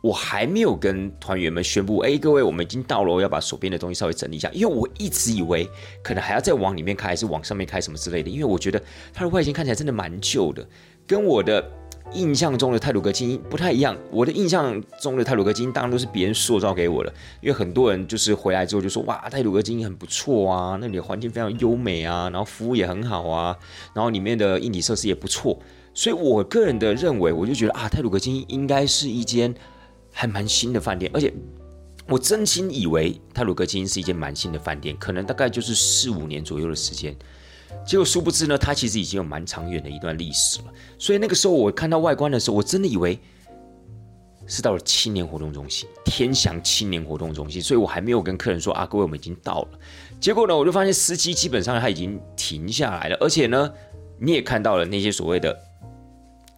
[0.01, 5.69] 我还没有跟团员们宣布，哎，各位，我们已经到了，我要把手边的东西稍微整理一下，因为我一直以为
[6.01, 8.81] 可能还要再往里面开，还是往上面开什么之类的，因为我觉得
[9.13, 10.65] 它的外形看起来真的蛮旧的，
[11.05, 11.69] 跟我的
[12.13, 13.93] 印象中的泰鲁格精英不太一样。
[14.09, 23.53] 我的印象中的泰鲁格精英当然都是别人塑造给我的，因为很多人就是回来之后就说，哇，泰鲁格精英很不错啊，那里的环境非常优美啊，然后服务也很好啊，
[23.93, 25.59] 然后里面的硬体设施也不错，
[25.93, 29.53] 所以我个人的认为，我就觉得啊，泰鲁格精英应该是一间。
[30.19, 31.33] 还蛮新的饭店，而且
[32.05, 37.15] 我真心以为泰鲁格精英是一间蛮新的饭店，可能大概就是四五年左右的时间。
[37.87, 40.65] 结果殊不知呢，它其实已经有蛮长远的一段历史了。
[40.97, 43.17] 所以那个时候我看到外观的时候，我真的以为
[44.45, 47.61] 是到了青年活动中心——天祥青年活动中心。
[47.61, 49.79] 所以我还没有跟客人说啊，各位，我们已经到了。
[50.19, 53.71] 结果呢，我就发现司机基本上他已经停下来了，而且呢，
[54.19, 55.57] 你也看到了那些所谓的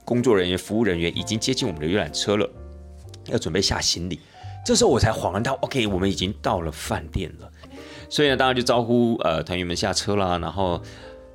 [0.04, 2.50] 工作人员、服务人员已经接近我们的游览车了。
[3.28, 4.20] 要准备下行李，
[4.66, 7.50] 这时候我才恍然到，OK，我们已经到了饭店了。
[8.10, 10.38] 所以呢，大家就招呼呃团员们下车啦。
[10.38, 10.82] 然后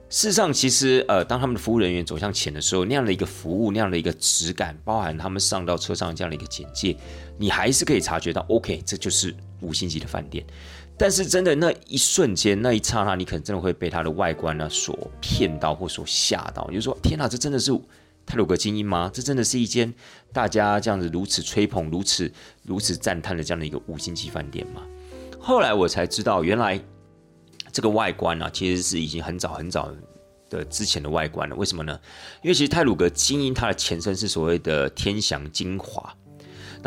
[0.09, 6.96] 事实上，其实呃，当他们的服务人员走向前的时候，那样的一个服务，那样的一个质感，包含他们上到车上这样的一个简介，
[7.38, 10.44] 你还是可以察觉到，OK，这就是五星级的饭店。
[10.99, 17.72] 但是真的那一瞬间，那一刹那，你可能真的会被它的外观呢所骗到或所吓到，就说天哪，这真的是。
[18.26, 19.08] 泰鲁格精英吗？
[19.14, 19.94] 这真的是一间
[20.32, 22.30] 大家这样子如此吹捧、如此
[22.64, 24.82] 如此赞叹的这样的一个五星级饭店吗？
[25.38, 26.78] 后来我才知道，原来
[27.72, 29.94] 这个外观啊，其实是已经很早很早
[30.50, 31.54] 的之前的外观了。
[31.54, 31.98] 为什么呢？
[32.42, 36.12] 因为其实泰鲁格精英它的前身是所谓的天祥精华。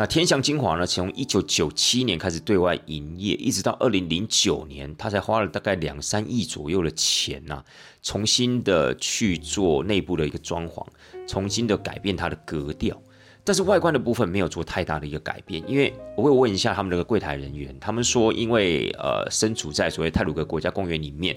[0.00, 7.62] 那天祥精华呢，从一九九七年开始对外营业，一直到二零零九年，他才花了大概两三亿左右的钱呐，
[8.00, 10.82] 重新的去做内部的一个装潢，
[11.28, 12.98] 重新的改变它的格调。
[13.44, 21.36] 但是外观的部分没有做太大的一个改变，因为我会问一下他们那个柜台人员，他们说，因为呃身处在所谓泰鲁格国家公园里面。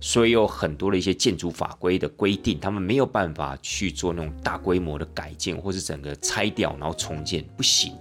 [0.00, 7.92] 所以有很多的一些建筑法规的规定，他们没有办法去做那种大规模的改建，或是整个拆掉然后重建，不行。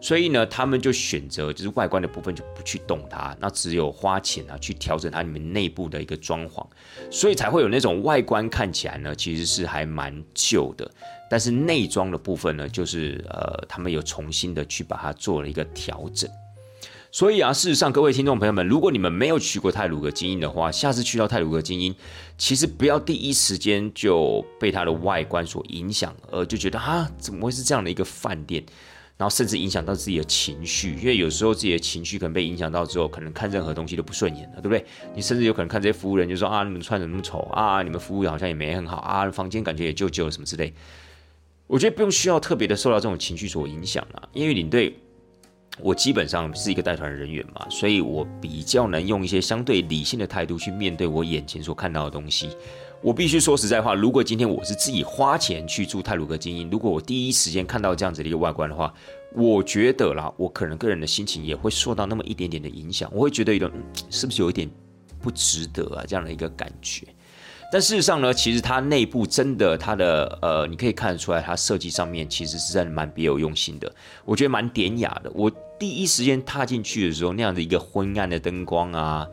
[0.00, 6.66] 所以呢，他们就选择就是外观的部分就不去动它，那只有花钱啊去调整它里面内部的一个装潢，
[7.08, 10.90] 所以才会有那种外观看起来呢其实是还蛮旧的，
[11.30, 16.28] 但是内装的部分呢，就是呃他们有重新的去把它做了一个调整。
[17.14, 21.94] 所以啊，事实上，各位听众朋友们，如果你们没有去过泰鲁格精英的话，下次去到泰鲁格精英，
[22.38, 28.64] 其实不要第一时间就被它的外观所影响，而就觉得啊，怎么会是这样的一个饭店？
[29.18, 34.82] 然后甚至影响到自己的情绪，因为有时候自己的情绪可能被影响到之后，可能看任何东西都不顺眼了，对不对？
[35.14, 40.72] 你甚至有可能看这些服务人就说啊，你们穿的那么丑啊，你们服务好像也没很好啊，房间感觉也旧旧什么之类。
[41.66, 44.96] 我觉得不用需要特别的受到这种情绪所影响了，因为领队。
[45.80, 52.50] 我基本上是一个带团人员嘛，所以我比较能用一些相对理性的态度去面对我眼前所看到的东西。
[53.00, 58.92] 我必须说实在话，如果今天我是自己花钱去住泰鲁格精英，如果我第一时间看到这样子的一个外观的话，
[59.34, 63.72] 我觉得啦，我可能个人的心情也会受到那么一点点的影响，我会觉得有点
[64.08, 64.70] 是不是有一点
[65.20, 67.04] 不值得啊这样的一个感觉。
[67.72, 73.90] 但事实上呢，其实它内部真的，它的呃，你可以看得出来，它设计上面其实是真的蛮别有用心的。
[74.26, 75.32] 我觉得蛮典雅的。
[75.34, 79.26] 我第一时间踏进去的时候，那样的一个昏暗的灯光啊，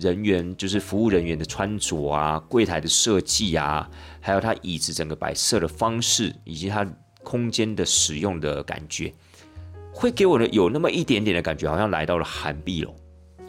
[0.00, 3.88] 人员就是服务人员的穿着啊，柜台的设计啊，
[4.20, 6.84] 还有它椅子整个摆设的方式，以及它
[7.22, 9.14] 空间的使用的感觉，
[9.92, 12.92] 会给我的有那么一点点的感觉，好像来到了韩碧楼。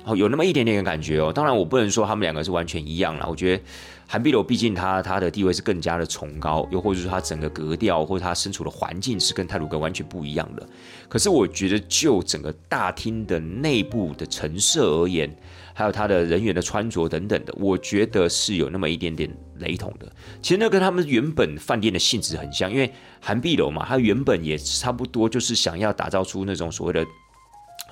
[0.03, 1.33] 哦，有那么一点点的感觉哦。
[1.33, 3.27] 当然，我不能说他们两个是完全一样了。
[3.27, 3.63] 我觉得。
[4.07, 10.67] 韩碧楼毕竟它它的地位是更加的崇高，又或者说它整个格调或者它身处的环境是跟泰鲁格完全不一样的。
[11.09, 15.35] 可是我觉得就整个大厅的内部的陈设而言，
[15.73, 20.11] 还有它的人员的穿着等等的，我觉得是有那么一点点雷同的。
[20.41, 27.05] 其实那跟他们原本饭店的性质很像，因为韩碧楼嘛，它原本也差不多就是想要打造出那种所谓的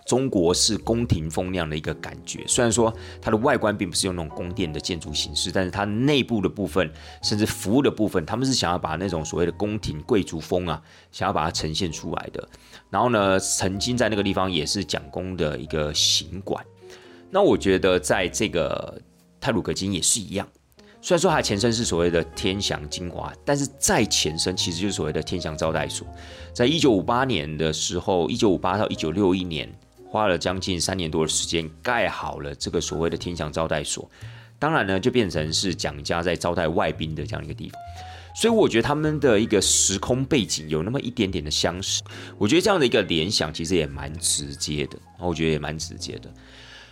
[0.06, 2.43] 中国式宫廷风那样的一个感觉。
[2.47, 6.91] 虽然说它的外观并不是用那种宫殿的建筑形式，但是它内部的部分，
[7.22, 10.82] 甚至服务的部分，他们是想要把那种所谓的宫廷贵族风啊，
[11.12, 12.47] 想要把它呈现出来的。
[12.89, 16.64] 然后呢，曾经在那个地方也是蒋公的一个行馆。
[17.30, 19.01] 那我觉得在这个
[19.41, 20.47] 泰鲁格金也是一样。
[21.01, 26.08] 虽然说它前身是所谓的天祥精华，但是再前身其实就是所谓的天祥招待所。
[26.54, 29.70] 在一九五八年的时候，一九五八到一九六一年，
[30.14, 34.07] 花了将近三年多的时间盖好了这个所谓的天祥招待所。
[34.59, 37.82] 当然呢，就变成是蒋家在招待外宾的这样一个地方。
[38.36, 42.03] 所以我觉得他们的一个时空背景有那么一点点的相似。
[42.38, 46.32] 我觉得这样的一个联想其实也蛮直接的，我觉得也蛮直接的。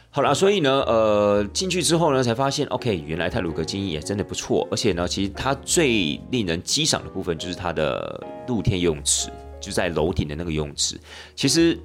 [0.09, 9.30] 好了，所以呢，呃，进去之后呢，才发现，OK，原来泰鲁格金也真的不错，而且呢，其实它最令人激赏的部分就是它的露天游泳池，
[9.61, 10.99] 就在楼顶的那个游泳池。
[11.36, 11.80] 其实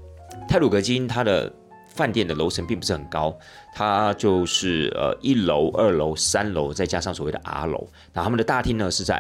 [0.49, 1.53] 泰鲁格金它的
[1.89, 3.37] 饭店的楼层并不是很高，
[3.75, 7.87] 它就是呃一楼、二楼、三楼，再加上所谓的 R 楼。
[8.13, 9.17] 那他们的大厅呢是在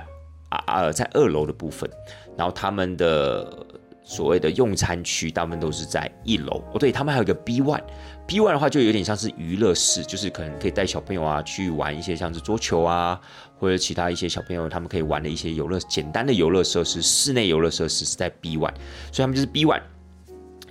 [0.51, 1.89] 啊啊在二楼的部分，
[2.37, 3.67] 然后他们的
[4.05, 6.63] 所谓的用餐区大部分都是在一楼。
[6.73, 7.83] 哦，对他们还有一个 B one。
[8.27, 13.21] B one 的话就有点像是娱乐室，就是可能可以带小朋友啊去玩一些像是桌球啊，
[13.57, 18.75] 或者其他一些小朋友他们可以玩的一些游乐简单的游乐设施，室内游乐设施是在 B one，
[19.13, 19.81] 所以他们就是 B one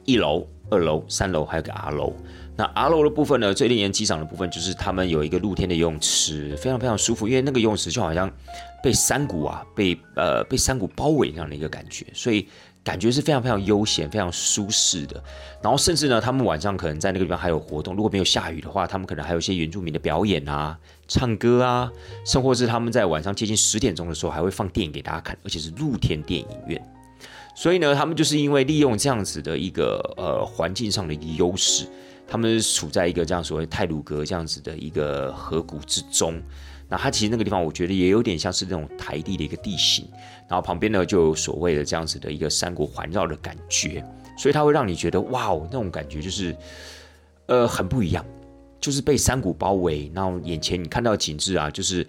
[0.06, 2.14] 一楼、二楼、三楼还有个 R 楼。
[2.56, 8.32] 那 R 楼的部分呢，最令人激赏的部分就是他们有一个露天的游泳池，非常非常舒服，因为那个游泳池就好像
[8.82, 12.48] 被山谷啊被呃被山谷包围那样的一个感觉，所以。
[12.86, 15.20] 感觉是非常非常悠闲、非常舒适的。
[15.60, 17.96] 然后甚至呢，他们晚上可能在那个地方还有活动。
[17.96, 20.78] 如果没有下雨的话，他们可能还有一些原住民的表演啊、
[21.08, 21.92] 唱歌啊，
[22.28, 26.80] 甚或是他们在晚上接近十点钟的时候还会放电影给大家看，而且是露天电影院。
[27.56, 31.88] 所以呢，他们就是因为利用这样子的一个呃环境上的一个优势，
[32.28, 36.40] 他们处在一个这样所谓泰鲁格这样子的一个河谷之中。
[36.88, 40.08] 那它其实那个地方，我觉得也有点像是那种台地的一个地形，
[40.48, 44.04] 然后旁边呢就有所谓的这样子的一个山谷环绕的感觉，
[44.38, 46.56] 所以它会让你觉得哇哦，那种感觉就是，
[47.48, 48.24] 呃，很不一样，
[48.80, 52.06] 就是被山谷包围，然后眼前你看到景致啊，就是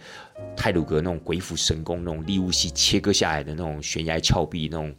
[0.54, 4.94] 泰鲁格那种鬼斧神工、那种利物西切割下来的那种悬崖峭壁那种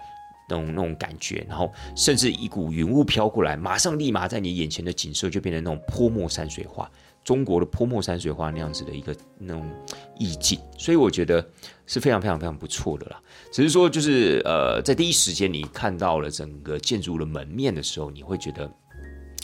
[0.47, 6.89] 那种那种感觉，然后甚至一股云雾飘过来，马上立马在你眼前的景色就变成那种泼墨山水画。
[7.23, 9.69] 中国的泼墨山水画那样子的一个那种
[10.17, 11.45] 意境，所以我觉得
[11.85, 13.21] 是非常非常非常不错的啦。
[13.51, 18.71] 只是说，就是呃，在第一时间你看到了整个建筑的门面的时候，你会觉得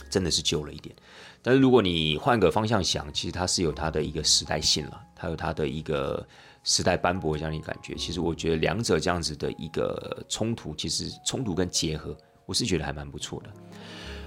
[0.10, 0.96] 真的是旧了一点。
[1.42, 6.26] 但是如果你换个方向想，其实它是有它的一个时代性了，它有它的一个
[6.64, 7.94] 时代斑驳这样的感觉。
[7.96, 13.50] 其实我觉得两者这样子的一个冲突，其实冲突跟结合，我是觉得还蛮不错的。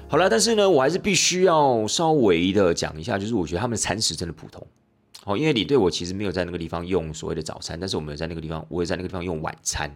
[0.08, 4.64] 好了，但是呢，我还是必须要稍微的讲一下，就是我觉得他们的餐食真的普通。
[5.24, 9.90] 哦，因为你对我其实没有在那个地方用所谓的早餐，但是我们在那个地方，我也在那个地方用晚餐。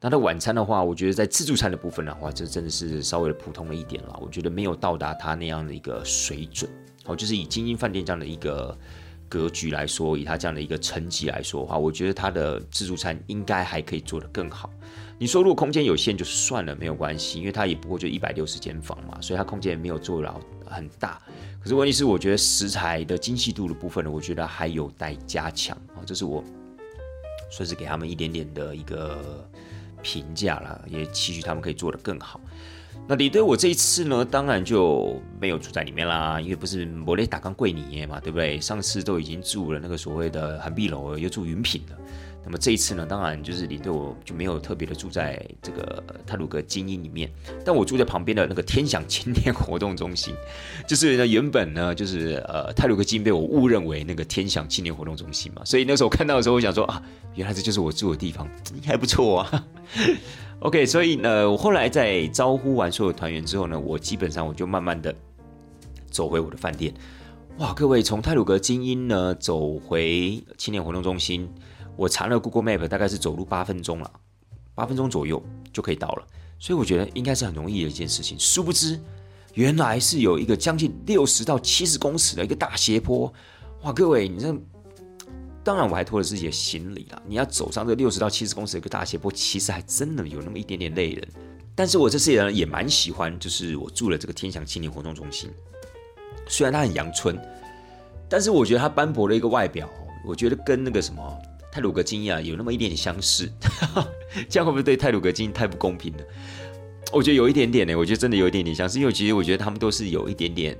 [0.00, 4.16] 那它晚餐的话，我觉得在自助餐的部分的话，这真的是稍微的普通了一点了。
[4.22, 6.70] 我觉得没有到达他那样的一个水准。
[7.06, 8.78] 哦，就是以精英饭店这样的一个
[9.28, 14.70] 格局来说，以他这样的一个层级来说的话，我觉得他的自助餐应该还可以做得更好。
[15.18, 21.20] 你说如果空间有限就算了，没有关系，因为它也不过就一百六十间房嘛，所以它空间也没有做到很大。
[21.60, 26.42] 可是问题是，我觉得食材的精细度的部分呢，我觉得还有待加强啊，这是我
[27.50, 29.44] 算是给他们一点点的一个
[30.02, 32.40] 评价了，也期许他们可以做得更好。
[33.10, 38.60] 那李队，我这一次呢，当然就没有住在里面啦，因为不是摩雷打刚贵尼嘛，对不对？
[38.60, 41.96] 上次都已经住了那个所谓的韩碧楼，又住云品了。
[42.48, 47.30] 那么这一次呢，当然就是领队我就没有特别的住在这个泰鲁格精英里面，
[47.62, 50.34] 但我住在旁边的那个天享青年活动中心，
[50.86, 57.02] 就是呢原本呢就是呃泰鲁格精英被我误认为那个天享青年活动中心嘛，所以那时候我看到的时候，我想说啊，
[57.34, 58.48] 原来这就是我住的地方，
[58.82, 59.66] 还不错啊。
[60.60, 65.14] OK，所以呢，我后来在招呼完所有团员之后呢，我基本上我就慢慢的
[66.10, 66.94] 走回我的饭店。
[67.58, 71.46] 哇，各位从泰鲁格精英呢走回青年活动中心。
[71.98, 74.08] 我查了 Google Map，大概是走路八分钟了，
[74.72, 75.42] 八分钟左右
[75.72, 76.24] 就可以到了，
[76.56, 78.38] 所以我觉得应该是很容易的一件事情。
[78.38, 79.00] 殊不知，
[79.54, 83.32] 原来是有一个将近六十到七十公尺的一个大斜坡，
[83.82, 83.92] 哇！
[83.92, 84.56] 各位，你这
[85.64, 91.28] 当然我还拖着自己的行李了，你要走上这六十到七十公尺的一个大斜坡，其实还真的有那么一点点累人。
[91.74, 95.50] 但是我这次呢也蛮喜欢，就是我住了这个天祥青年活动中心，
[96.46, 97.36] 虽然它很阳春，
[98.28, 99.90] 但是我觉得它斑驳的一个外表，
[100.24, 101.42] 我觉得跟那个什么。
[101.78, 103.48] 泰鲁格金啊，有那么一点点相似，
[104.50, 106.18] 这样会不会对泰鲁格金太不公平了？
[107.12, 110.76] 我觉得有一点点呢，我觉得真的有一点点相似，因为其实我觉得他们都是有一点点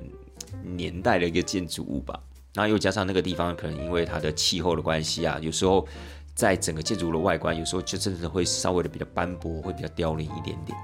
[0.75, 2.19] 年代的一个建筑物吧。
[2.53, 5.87] 然后又加上那个地方可能因为它的气候的关系啊，有时候
[6.35, 10.77] 在整个建筑的外观，有时候就真的会稍微的比较斑驳，会比较凋零一点点。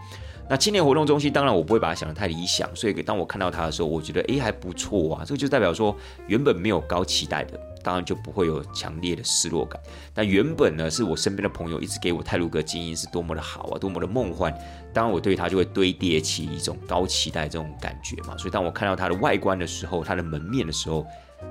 [0.49, 5.25] 那青年活动中心，当然我不会把它想得太理想，所以当我看到它的时候，我觉得诶还不错啊。
[5.27, 5.97] 这个就代表说，
[6.29, 9.81] 原本没有高期待的，当然就不会有强烈的失落感。
[10.13, 14.53] 但原本呢，是我身边的朋友一直给我泰鲁格经营是多么的好啊，多么的梦幻。
[14.93, 18.37] 当然我对它就会堆叠起一种高期待这种感觉嘛。
[18.39, 21.07] 所以当我看到它的外观的时候，它的门面的时候，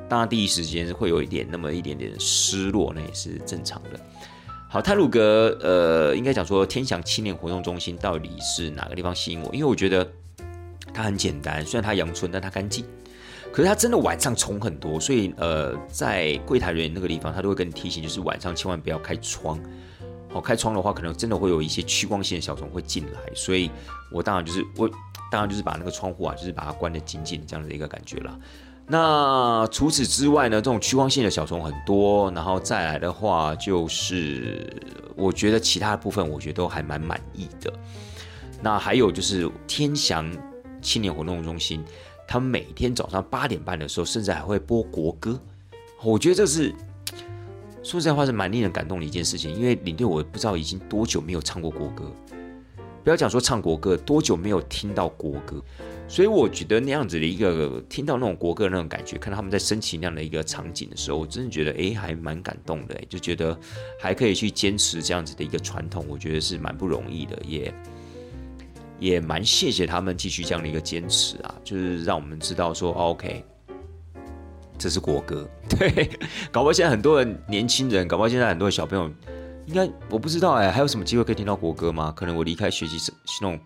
[0.10, 4.00] 当然第一时间会有一点那么一点点失落，那也是正常的。
[4.70, 9.54] 好，泰鲁格，呃，应该讲说天祥青年活动中心到底是哪个地方吸引我？
[9.54, 10.10] 因为我觉得
[10.92, 12.84] 它很简单，虽然它阳春，但它干净。
[13.54, 19.60] 可是它真的晚上虫很多，所以呃，在柜台人员那个地方，他都会跟你提醒，就是晚上千万不要开窗。
[20.28, 23.20] 好，开窗的话，可能真的会有一些趋光性的小虫会进来。
[23.36, 23.70] 所以
[24.12, 24.89] 我当然就是我
[25.32, 28.39] 当然就是把那个窗户啊，就是把它关得紧紧的这样的一个感觉了。
[28.88, 34.68] 那除此之外呢，这种趋光性的小虫很多，然后再来的话，就是
[35.16, 37.72] 我觉得其他的部分，我觉得都还蛮满意的。
[38.64, 40.30] 那还有就是天祥
[40.82, 41.86] 青年活动中心，
[42.34, 45.40] 他们每天早上八点半的时候，甚至还会播国歌。
[46.02, 46.74] 我觉得这是
[47.84, 52.12] 说实在话是蛮令人感动的一件事情，因为领队我不知道已经多久没有唱过国歌，
[53.04, 55.64] 不要讲说唱国歌，多久没有听到国歌。
[56.08, 63.56] 所以我觉得那样子的一个听到那种国歌那种感觉，看到他们在升起那样的一个场景的时候，我真的觉得哎，还蛮感动的，就觉得
[64.00, 67.72] 还可以去坚持这样子的一个传统，我觉得是蛮不容易的，也
[69.00, 73.44] 也蛮谢谢他们继续这样的一个坚持啊，就是让我们知道说，OK，
[74.78, 76.10] 这是国歌， 对，
[76.52, 79.10] 搞不好现在很多人年轻人，搞不好现在很多小朋友，
[79.66, 82.14] 应该我不知道哎，还有什么机会可以听到国歌吗？
[82.16, 83.60] 可能我离开学习是那种。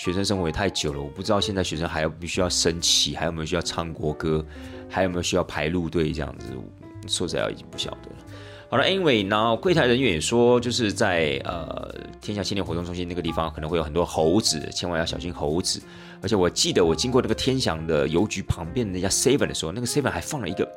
[0.00, 4.46] 学生生活也太久了，我不知道现在学生还要必须要升旗，还有没有需要唱国歌，
[4.88, 6.46] 还有没有需要排路队这样子，
[7.08, 8.16] 说实在已经不晓得了。
[8.70, 15.80] 好了，Anyway，然后柜台人员也说，就是在呃天下青年活动中心那个地方可能会有很多猴子，千万要小心猴子。
[16.20, 20.68] 而且我记得我经过那个天祥的邮局旁边那家 Seven 的时候，那个 Seven 还放了一个。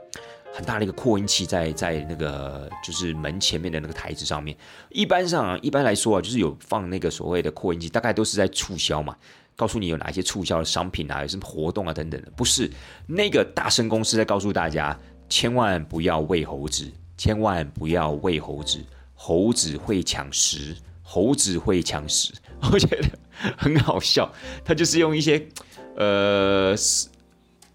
[0.53, 4.55] 很大的一个扩音器在在那个就是门前面的那个台子上面。
[4.89, 9.15] 一般上，一般来说啊，就是有放那个所谓的扩音器，大概都是在促销嘛，
[9.55, 12.29] 告诉你有哪些促销的商品啊，有什么活动啊等等的。
[12.35, 12.69] 不是
[13.07, 18.79] 那个大声公司在告诉大家，千万不要喂猴子，千万不要喂猴子，
[19.13, 22.33] 猴子会抢食，猴子会抢食。
[22.73, 23.07] 我觉得
[23.55, 24.27] 很好笑，
[24.65, 25.47] 他就是用一些
[25.95, 26.75] 呃。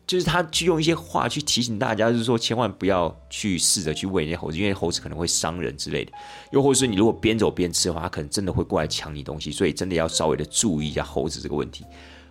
[0.05, 6.12] 就是他去用一些话去提醒大家，就是说千万不要去试着去喂那些猴子，因为猴子可能会伤人之类的。
[6.51, 11.84] 又或者是你如果边走边吃的话，他可能真的会过来抢你东西，所以真的要稍微的注意一下猴子这个问题。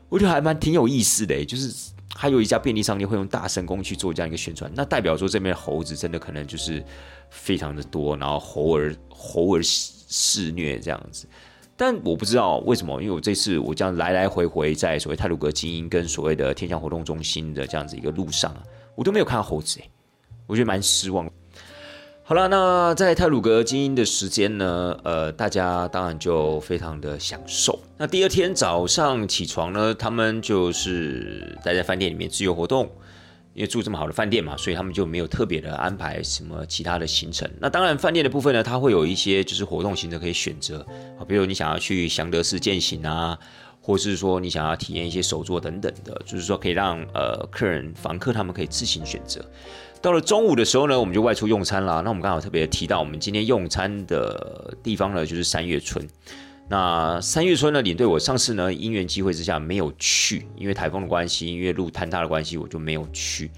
[0.09, 1.73] 我觉得还蛮挺有意思的，就是
[2.13, 6.83] 还有一家便利商店会用大神功去做这样一个宣传，那代表说这边猴子真的可能就是
[7.29, 11.27] 非常的多，然后猴儿猴儿肆虐这样子。
[11.75, 18.63] 但我不知道为什么，因为我这次我这样来来回回在所谓泰鲁格精英跟所谓的天象活动中心的这样子一个路上啊，
[18.95, 19.81] 我都没有看到猴子，
[20.47, 21.29] 我觉得蛮失望。
[22.27, 27.79] 好了，那在泰鲁格精英的时间呢，呃，大家当然就非常的享受。
[27.99, 32.89] 那第二天早上起床呢，他们就是待在饭店里面自由活动。
[33.53, 37.47] 因为住这么好的饭店嘛，所以他们就没有特别的安排什么其他的行程。
[37.59, 40.79] 那当然，饭店的部分呢，它会有一些就是活动行程可以选择
[41.19, 43.37] 啊，比如你想要去祥德寺践行啊，
[43.79, 49.45] 或是说你想要体验一些手作等等的，就是说可以让呃客人房客他们可以自行选择。
[50.05, 51.99] 到了中午的时候呢，我们就外出用餐啦。
[52.05, 56.07] 那我们刚好特别提到，我们今天用餐的地方呢，就是三月村。
[56.69, 63.49] 那三月村呢，领队我上次呢因缘机会之下没有去，因为台风的关系，因为路坍塌的关系，我就没有去。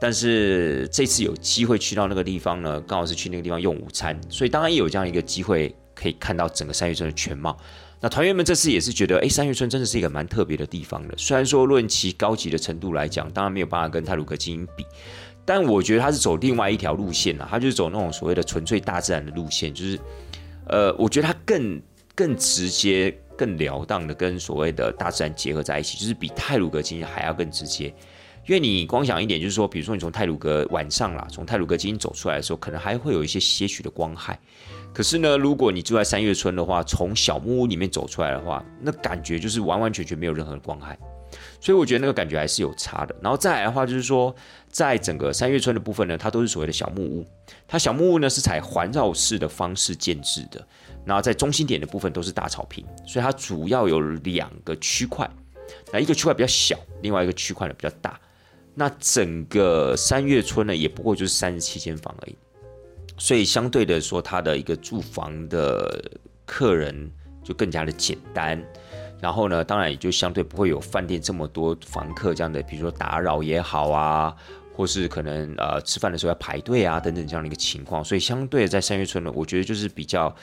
[0.00, 7.56] 但是这次有机会去到那个地方呢，刚好是去那个地方用午餐，所以当然也有这样一个机会可以看到整个三月村的全貌。
[8.00, 11.14] 那团员们这次也是觉得，哎，三月村真的是一个蛮特别的地方的。
[11.16, 14.84] 虽然说论其高级的程度来讲，当然没有办法跟泰鲁格进行比，
[15.44, 19.98] 但我觉得他是走另外一条路线啊，他就是走那种所谓的纯粹大自然的路线，就是，
[20.66, 21.80] 呃，我觉得他更。
[22.14, 27.86] 更直接、更了当的跟所谓的大自然结合在一起，就是比泰鲁格精英还要更直接。
[28.46, 34.38] 因为你光想一点，就是说，比如说你从泰鲁格晚上啦，从泰鲁格精英走出来的时候，可能还会有一些些许的光害。
[34.92, 40.98] 可是呢，如果你住在三月村的话，从小木屋里面走出来的话，那感觉就是完完全全没有任何的光害。
[41.62, 43.16] 所以我觉得那个感觉还是有差的。
[43.22, 44.34] 然后再来的话，就是说，
[44.72, 47.24] 在整个三月村的部分呢，它都是所谓的小木屋。
[47.68, 50.66] 它小木屋呢是采环绕式的方式建制的。
[51.04, 55.28] 然后在中心点的部分都是大草坪，所以它主要有两个区块，
[55.92, 58.18] 那一个区块比较小，另外一个区块呢比较大。
[58.74, 62.36] 那整个三月村呢，也不过就是三十七间房而已，
[63.18, 66.10] 所以相对的说，它的一个住房的
[66.46, 67.10] 客人
[67.42, 68.64] 就更加的简单。
[69.20, 74.34] 然后呢，当然也就相对不会有饭店这么多房客这样的，比如说打扰也好啊，
[74.74, 78.04] 或是可能呃吃饭的时候要排队啊等等这样的一个情况。
[78.04, 80.34] 所以相对在三月村呢，我觉得就是比较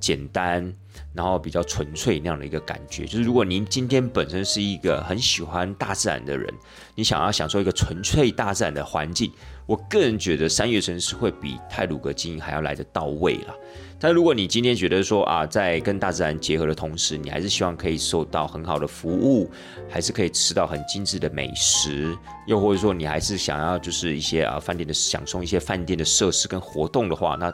[0.00, 0.72] 简单，
[1.12, 3.04] 然后比较纯粹那样的一个感觉。
[3.04, 6.52] 就是如果您今天本身是一个很喜欢大自然的人，
[6.94, 9.32] 你想要享受一个纯粹大自然的环境，
[9.68, 13.54] 我个人觉得三月城是会比泰鲁阁经营还要来得到位了。
[14.00, 19.50] 但如果你今天觉得说啊，在跟大自然结合的同时，你还是希望可以受到很好的服务，
[19.86, 22.16] 还是可以吃到很精致的美食，
[22.46, 27.52] 又或者说你还是想要就是一些啊饭店的享受一些饭店的设施跟活动的话，那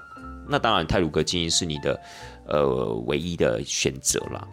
[0.48, 2.00] 那当然泰鲁阁经营是你的
[2.46, 4.46] 呃唯一的选择了。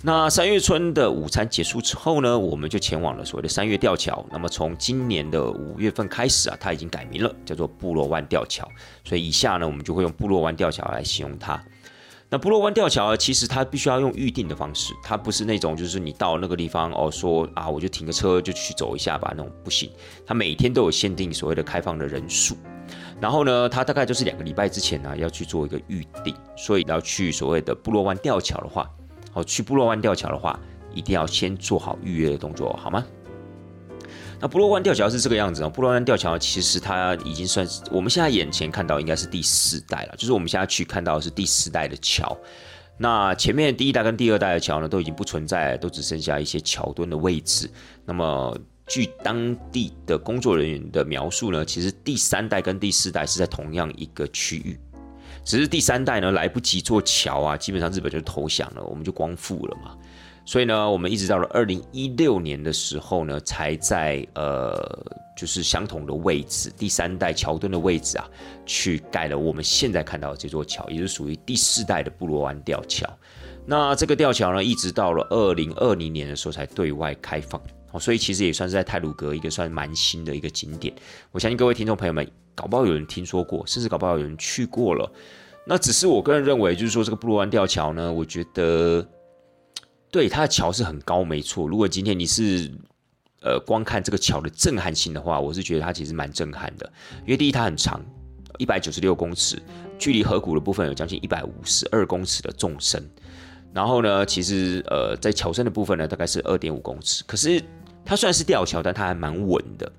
[0.00, 4.24] 那三月村的午餐结束之后呢，我们就前往了所谓的三月吊桥。
[4.30, 8.66] 那么从今年的五月份开始啊，它已经改名了，叫做部落湾吊桥。
[9.04, 11.60] 所以以下呢，我们就会用部落湾吊桥来形容它。
[12.30, 19.90] 那部落湾吊桥其实它必须要用预定的方式，它不是那种就是你到那个地方哦，说啊我就停个车就去走一下吧那种不行。
[20.24, 22.56] 它每天都有限定所谓的开放的人数，
[23.20, 28.88] 然后呢，它大概就是两个礼拜之前呢要去做一个预定，所以要去所谓的部落湾吊桥的话。
[29.44, 30.58] 去部落湾吊桥的话，
[30.92, 33.04] 一定要先做好预约的动作，好吗？
[34.40, 35.68] 那部落湾吊桥是这个样子哦。
[35.68, 42.36] 部落湾吊桥其实它已经算是我们现在眼前看到应该是第四代了，就是我们现在去看到是第四代的桥。
[42.96, 47.68] 那前面第一代跟第二代的桥呢，都已经不存在，都只剩下一些桥墩的位置。
[48.04, 54.78] 那么据当地的工作人员的描述呢，其实第三代跟第四代是在同样一个区域。
[55.48, 59.96] 只是第三代呢来不及做桥啊，基本上日本就投降了，我们就光复了嘛。
[60.44, 64.76] 所以呢，我们一直到了二零一六年的时候呢，才在呃
[65.34, 68.28] 就是相同的位置，第三代桥墩的位置啊，
[68.66, 73.08] 去盖了我们现在看到的这座桥，也是属于第四代的布罗湾吊桥。
[73.64, 77.58] 那这个吊桥呢，一直到了二零二零年的时候才对外开放。
[77.90, 80.94] 哦，所以其实也算是在泰鲁阁一个算蛮新的一个景点。
[81.32, 85.10] 我相信各位听众朋友们，搞不好有人听说过，甚至搞不好有人去过了。
[85.66, 89.06] 那只是我个人认为，就是说这个布罗湾吊桥呢，我觉得
[90.10, 91.68] 对它的桥是很高，没错。
[91.68, 92.70] 如果今天你是
[93.42, 96.90] 呃光看这个桥的震撼性的话，我是觉得它其实蛮震撼的。
[97.20, 98.02] 因为第一，它很长，
[98.58, 99.60] 一百九十六公尺，
[99.98, 103.06] 距离河谷的部分有将近一百五十二公尺的纵深。
[103.74, 107.22] 然后呢，其实呃在桥身的部分呢，大概是二点五公尺。
[107.26, 107.62] 可是
[108.08, 109.92] 它虽然是吊桥，但它还蛮稳的，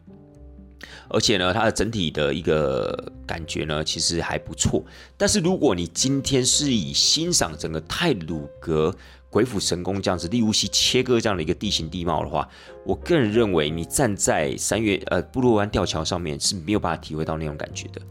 [1.09, 4.83] 而且呢，它的整体的一个感觉呢，其实还不错。
[5.15, 8.91] 但是如果你今天是以欣赏整个泰鲁阁
[9.29, 12.49] 鬼斧神工这样子，利乌西切割这样的一个地形地貌的话，
[12.83, 18.01] 我个人认为你站在三月呃布洛湾吊桥上面是没有办法体会到那种感觉的。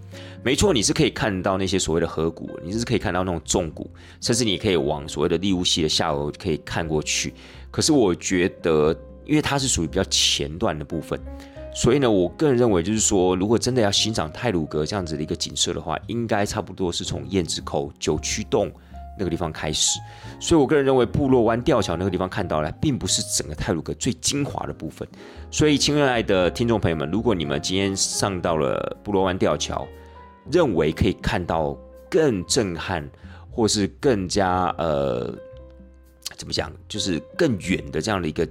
[0.45, 3.91] 没错，你是可以看到那些所谓的河谷，你是可以看到那种重谷，
[4.21, 7.35] 甚至你可以往所谓的利乌西的下游可以看过去。
[7.73, 8.97] 可是我觉得。
[9.29, 11.20] 因为它是属于比较前段的部分，
[11.74, 18.72] 所以呢，我个人认为就是说，如果真的要欣赏泰鲁阁这样子的一个景色的话，应该差不多是从燕子口九曲洞
[19.18, 20.01] 那个地方开始。
[20.41, 25.07] 所以我个人认为，部落湾吊桥那个地方看到的，并不是整个泰鲁阁最精华的部分。
[25.51, 29.87] 所以，亲爱的听众朋友们，如果你们今天上到了部落湾吊桥，
[30.51, 31.76] 认为可以看到
[32.09, 33.07] 更震撼，
[33.51, 35.31] 或是更加呃，
[36.35, 38.49] 怎么讲，就是更远的这样的一个。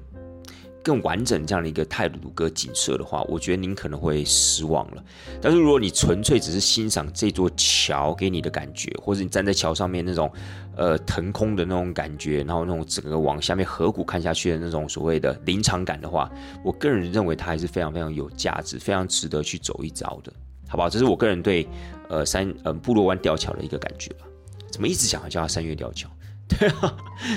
[0.88, 5.03] 更完整这样的一个泰鲁阁景色的话，我觉得您可能会失望了。
[5.41, 10.31] 但是如果你纯粹只是欣赏这座桥给你的感觉，或者你站在桥上面那种
[10.77, 16.31] 呃腾空的那种感觉，然后那种整个往下面河谷看下去的那种所谓的临场感的话，
[16.63, 20.31] 我个人认为它还是非常非常有价值，非常值得去走一遭的，
[20.69, 20.89] 好不好？
[20.89, 21.67] 这是我个人对
[22.07, 24.25] 呃三呃部落湾吊桥的一个感觉吧。
[24.71, 26.09] 怎么一直讲叫它三月吊桥？
[26.48, 26.95] 对啊，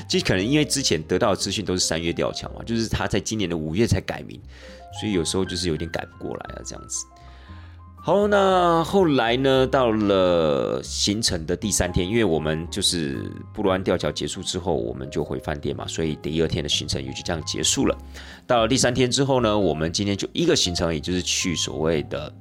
[0.09, 4.41] 就可能因为之前得到的资讯都是三月吊桥嘛，就是他在今年的五月才改名，
[5.01, 7.05] 所以有时候就是有点改不过来啊，这样子。
[8.03, 17.99] 好，那后来呢，到了行程的第三天，因为我们就是布罗安吊桥结束之后，我们就回饭店嘛，所以第二天的行程也就这样结束了。
[18.47, 22.33] 到了第三天之后呢，我们今天就一个行程，也就是去所谓的。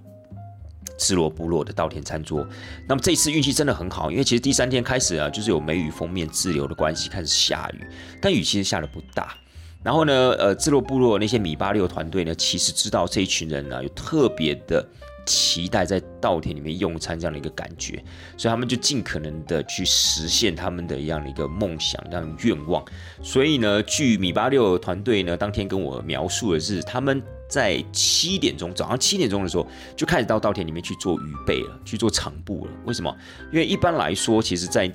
[1.00, 2.46] 赤裸部落的稻田餐桌，
[2.88, 7.88] 那么这次运气真的很好，因为其实第三天开始啊，就是有梅雨封面滞留的关系，开始下雨，
[8.22, 9.34] 但雨其实下的不大。
[9.82, 14.86] 然后呢，呃，赤裸部落那些米八六团队呢，其实知道这一群人呢有特别的
[15.30, 18.04] 期待在稻田里面用餐这样的一个感觉，
[18.36, 22.84] 所以他们就尽可能的去实现他们的一样的一个梦想、这样愿望。
[23.22, 32.72] 所以呢，据米八六团队呢当天跟我描述的是，他们在七点钟早上七点钟的时候就开始到稻田里面去做预备了，去做场布了。
[32.86, 33.16] 为什么？
[33.52, 34.88] 因为一般来说，其实，在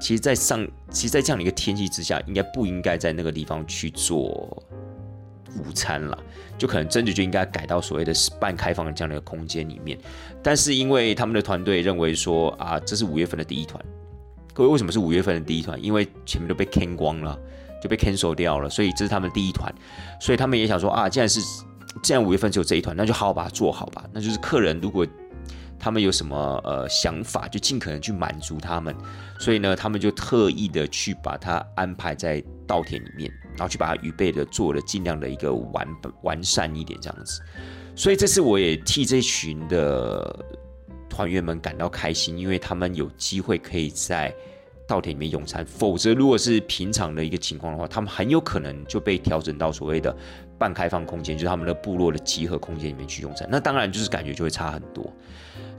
[0.00, 4.62] 其实，在上，其实，在这样的一个天气之下，应该不应该在那个地方去做。
[5.58, 6.18] 午餐了，
[6.58, 9.98] 就可能真的就应该改到所谓的半开放的这样的一个空间里面。
[10.42, 13.82] 但是因为他们的团队认为说啊，这是五月份的第一团。
[14.52, 15.82] 各位为什么是五月份的第一团？
[15.82, 17.38] 因为前面都被 can 光了，
[17.82, 19.74] 就被 cancel 掉了，所以这是他们第一团。
[20.20, 21.40] 所以他们也想说啊，既然是
[22.02, 24.04] 既然五月份只有这一团，那就好好把它做好吧。
[24.12, 25.06] 那就是客人如果
[25.76, 28.94] 他们有什么呃想法，就尽可能去满足他们。
[29.40, 33.30] 所以呢，他们就特意的去把它安排在稻田里面。
[33.56, 35.88] 然后去把它预备的做了尽量的一个完
[36.22, 37.40] 完善一点这样子，
[37.94, 40.44] 所以这次我也替这群的
[41.08, 44.34] 团员们感到开心，因为他们有机会可以在
[44.86, 45.64] 稻田里面用餐。
[45.64, 50.14] 否则，如果是平常的一个情况的话，他们很有可能就被调整到所谓的
[50.58, 53.48] 半开放空间，就是他们的部落的集合空间里面去用餐。
[53.50, 55.08] 那当然就是感觉就会差很多。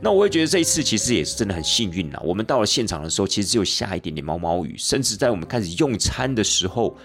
[0.02, 2.22] 那我也觉得这一次其实也是真的很幸运啦。
[2.24, 6.98] 我们到了现场的时候，其实只有下一点点毛毛雨，甚至在我们开始用餐的时候。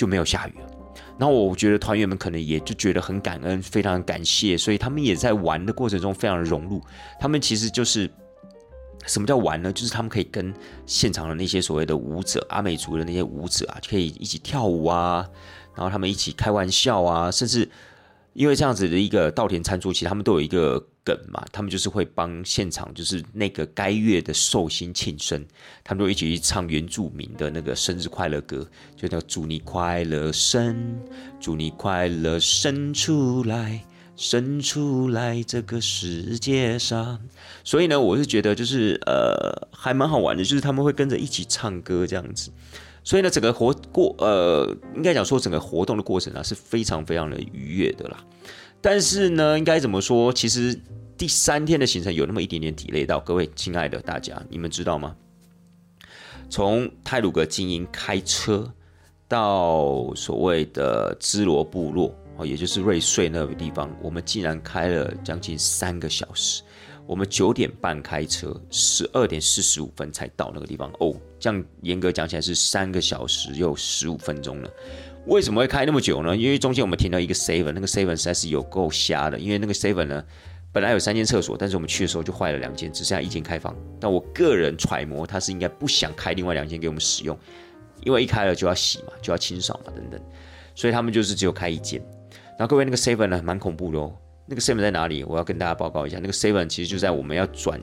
[0.00, 0.70] 就没有下雨了，
[1.18, 6.80] 然后我觉得团员们可能也就觉得很感恩，非常感谢，所以他们也在玩的过程中非常的融入。
[7.18, 8.10] 他们其实就是
[9.04, 9.70] 什么叫玩呢？
[9.70, 10.54] 就是他们可以跟
[10.86, 15.28] 现场的那些所谓的舞者，阿美族的那些舞者啊，可以一起跳舞啊，
[15.74, 17.68] 然后他们一起开玩笑啊，甚至。
[18.32, 25.44] 因为这样子的一个稻田餐桌，其实他们都有一个梗嘛，他们就是会帮现场就是那个该月的寿星庆生，
[25.82, 28.66] 他们都一起去唱原住民的那个生日快乐歌，
[28.96, 30.96] 就叫祝你快乐生，
[31.40, 37.18] 祝你快乐生出来，生出来这个世界上。
[37.64, 42.52] 所以呢，我是觉得就是呃还蛮好玩的，就是他们会跟着一起唱歌这样子。
[43.02, 48.24] 所以呢，整个活过呃，应该讲说整个活动的过程啊是非常非常的愉悦的啦。
[48.80, 50.32] 但是呢，应该怎么说？
[50.32, 50.78] 其实
[51.16, 53.20] 第三天的行程有那么一点点抵累到。
[53.20, 55.14] 各位亲爱的大家，你们知道吗？
[56.48, 58.72] 从泰鲁格精英开车
[59.28, 66.62] 到所谓的芝罗部落哦，也就是瑞穗那个地方，我们竟然开了将近三个小时。
[67.06, 70.90] 我们九点半开车，十二点四十五分才到那个地方。
[71.00, 74.70] 哦，这样严格讲起来是三个小时又十五分钟了。
[75.26, 76.36] 为什么会开那么久呢？
[76.36, 79.38] 因为中间我们停了一个 seven，那个 seven 实在是有够瞎的。
[79.38, 80.24] 因为那个 seven 呢，
[80.72, 83.74] 本来有三间厕所，但是我们去的时候就坏了两间，只剩下一间开放。
[83.98, 87.38] 但我个人揣摩，他是应该不想开另外两间给我们使用，
[88.04, 90.20] 因为一开了就要洗嘛，就要清扫嘛，等等。
[90.74, 92.00] 所以他们就是只有开一间。
[92.58, 94.14] 然后各位那个 seven 呢，蛮恐怖的哦。
[94.46, 95.22] 那个 seven 在哪里？
[95.22, 97.80] 我要跟大家报告一下，那个 seven 其实就在我们要转，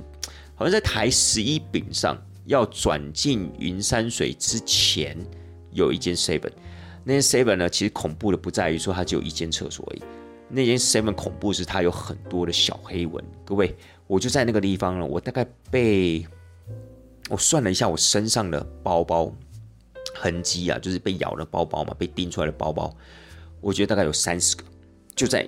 [0.55, 2.17] 好像在台十一饼上
[2.47, 5.15] 要转进云山水之前
[5.71, 6.51] 有一间 seven。
[7.03, 10.01] 那间 seven 呢，其实恐怖的不在于说它只有一间厕所而已，
[10.49, 13.23] 那间 seven 恐怖是它有很多的小黑纹。
[13.45, 13.75] 各位，
[14.07, 16.25] 我就在那个地方了，我大概被
[17.29, 19.31] 我算了一下，我身上的包包
[20.15, 22.95] 痕迹啊，就是被咬的包包嘛，被钉出来的包包，
[23.61, 24.63] 我觉得大概有三十个，
[25.15, 25.47] 就在。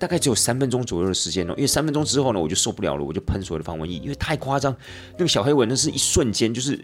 [0.00, 4.74] 大概只有三分钟左右的时间哦，因为三分钟之后呢，我就受不了了，我就喷所有的防蚊液，因为太夸张。
[5.12, 6.82] 那个小黑蚊，那是一瞬间，就是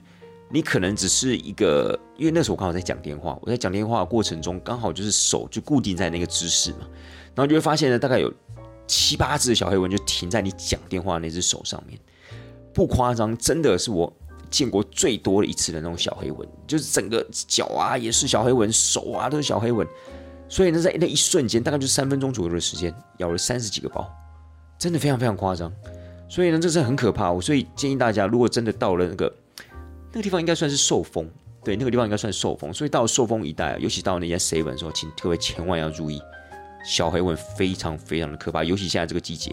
[0.50, 6.80] 你可能只是一个，因为那时候我刚好在讲电话，我在讲电话的过程中，刚好就是手就固定在那个姿势嘛，
[7.34, 8.30] 然后就会发现呢，大概有
[8.86, 11.98] 七八只小黑蚊就停在你讲电话那只手上面，
[12.74, 14.12] 不夸张，真的是我
[14.50, 19.88] 见过最多的一次的那种小黑蚊，就是整个脚啊也是小黑蚊，手啊都是小黑蚊。
[20.48, 24.08] 所以呢，在那一瞬间，大概就三分钟左右的时间，咬了三十几个包，
[24.78, 25.72] 真的非常非常夸张。
[26.28, 27.32] 所以呢，这是很可怕。
[27.32, 29.34] 我所以建议大家，如果真的到了那个
[30.12, 31.28] 那个地方，应该算是受风，
[31.64, 32.72] 对，那个地方应该算受风。
[32.72, 36.22] 所以到了受风一带啊，尤其到那些 seven 的时候，请各位千万要注意，
[36.84, 38.62] 小黑蚊非常非常的可怕。
[38.62, 39.52] 尤其现在这个季节，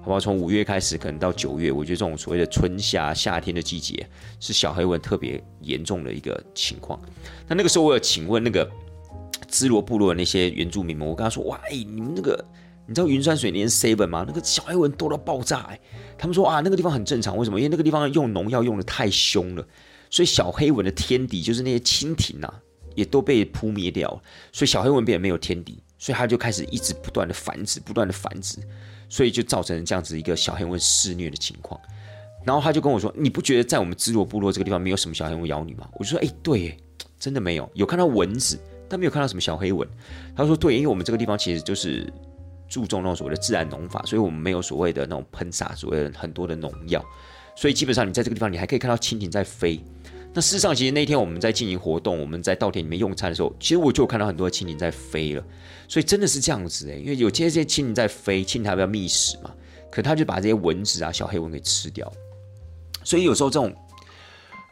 [0.00, 0.18] 好不好？
[0.18, 4.04] 从五月开始，可能到九月，我觉得这种所谓的春夏夏天的季节，
[4.40, 7.00] 是小黑蚊特别严重的一个情况。
[7.46, 8.68] 那那个时候，我有请问那个。
[9.52, 12.42] 芝罗部落的那些原住民们，我跟他说：“哇，哎，你们那个，
[12.86, 14.24] 你知道云山水连 seven 吗？
[14.26, 15.58] 那个小黑蚊多到爆炸！
[15.68, 15.78] 哎，
[16.16, 17.60] 他们说啊，那个地方很正常，为什么？
[17.60, 19.64] 因为那个地方用农药用的太凶了，
[20.08, 22.50] 所以小黑蚊的天敌就是那些蜻蜓呐，
[22.94, 24.22] 也都被扑灭掉了，
[24.52, 28.58] 所以小黑蚊变得没有天敌，所以它就开始一直不断的繁殖，不断的繁殖，
[29.10, 31.78] 所以就造成这样子一个小黑蚊肆虐的情况。
[32.44, 35.88] 然后他就跟我说：，你不觉得在我们芝罗部落这个地方没有什么小黑蚊咬你吗？
[35.92, 36.76] 我就说：，哎，对，
[37.20, 38.58] 真的没有，有看到蚊子。
[38.92, 39.88] 他没有看到什么小黑蚊，
[40.36, 42.06] 他说：“对，因为我们这个地方其实就是
[42.68, 47.02] 注重那种所谓的自然农法，所以我们没有所谓的那种喷洒所谓的很多的农药，
[47.56, 49.80] 所以基本上你在这个地方，你还可以看到蜻蜓在飞。
[50.34, 55.42] 那事实上，其实那天我们在进行活动，我们在稻田里面用餐的时候，其实我就有看到很多蜻蜓在飞了。
[55.88, 59.50] 所以真的是这样子诶，因为有些这些蜻蜓在飞，蜻蜓要不要觅食嘛？
[59.90, 62.10] 可它就把这些蚊子啊、小黑蚊给吃掉。
[63.04, 63.74] 所以有时候这种，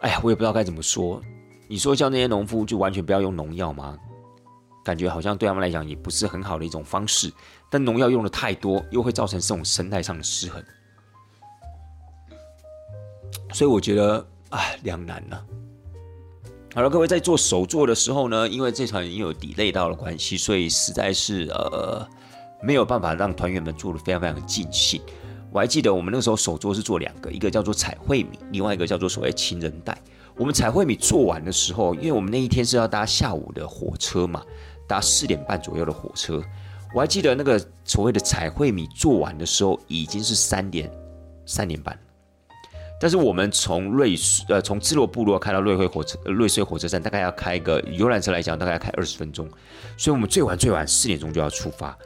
[0.01, 1.23] 哎呀，我也不知道该怎么说。
[1.69, 3.99] 你说叫那些农夫就完全不要用农药吗？
[4.91, 7.33] 感觉好像对他们来讲也不是很好的一种方式。
[7.71, 10.61] 但农药用的太多，又会造成这种生态上的失衡。
[13.53, 15.47] 所以我觉得，啊，两难了。
[16.75, 22.05] 好了，各位在做手作的时候呢，因为这团已经有底累到的关系，所以实在是呃
[22.61, 25.01] 没有办法让团员们做的非常非常尽兴。
[25.53, 29.97] 我还记得我们那时候手作是做两个，一个叫做彩绘米，另外一个叫做所谓情人带。
[30.37, 34.43] 我们彩绘米做完的时候，因为我们那一天是要搭下午的火车嘛，
[34.91, 36.43] 搭四点半左右的火车。
[36.93, 40.91] 我还记得那个所谓的彩绘米做完的时候，已经是三点
[41.47, 41.97] 三点半。
[43.01, 44.15] 但是我们从瑞
[44.49, 49.49] 呃从智洛部落开到瑞穗火车瑞穗火车站，大概要开个游览车来讲，大概要开二十分钟，
[49.97, 51.97] 所以我们最晚最晚四点钟就要出发。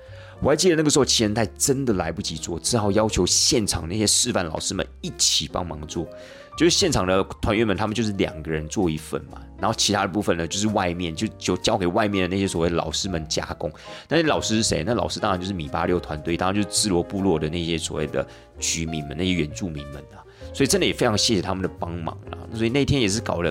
[0.43, 6.07] 我还记得那个时候，齐人泰真的来不及做，只好要求现场那些示范老师们一起帮忙做。
[6.57, 13.73] 就是现场的团员们，他们就是两个人做一份嘛，然后其他的部分呢，就是外面就就交给外面的那些所谓老师们加工。
[14.11, 14.85] 那些老师是谁？
[14.87, 18.27] 那老师当然就是米八六团队，当然就是智罗部落的那些所谓的
[18.59, 20.21] 居民们，那些原住民们啊。
[20.53, 22.37] 所以真的也非常谢谢他们的帮忙啦。
[22.55, 23.51] 所以那天也是搞了，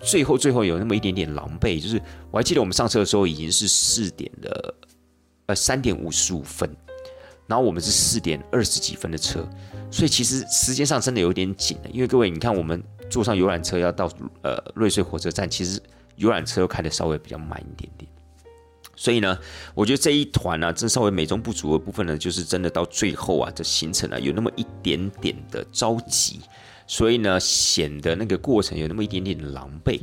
[0.00, 1.82] 最后最后有那么一点点狼狈。
[1.82, 2.00] 就是
[2.30, 4.74] 我还记得我们上车的时候已经是四点的，
[5.46, 6.70] 呃三点五十五分，
[7.48, 9.44] 然后我们是四点二十几分的车，
[9.90, 11.90] 所以其实时间上真的有点紧了。
[11.90, 14.10] 因为各位你看，我们坐上游览车要到
[14.42, 15.80] 呃瑞穗火车站，其实
[16.16, 18.10] 游览车开的稍微比较慢一点点。
[18.96, 19.38] 所以呢，
[19.74, 26.40] 我觉得这一团呢，真稍微美中不足的部分呢，就是真的到最后啊，这行程啊，有那么一点点的着急，
[26.86, 30.00] 所以呢，显得那个过程有那么一点点的狼狈。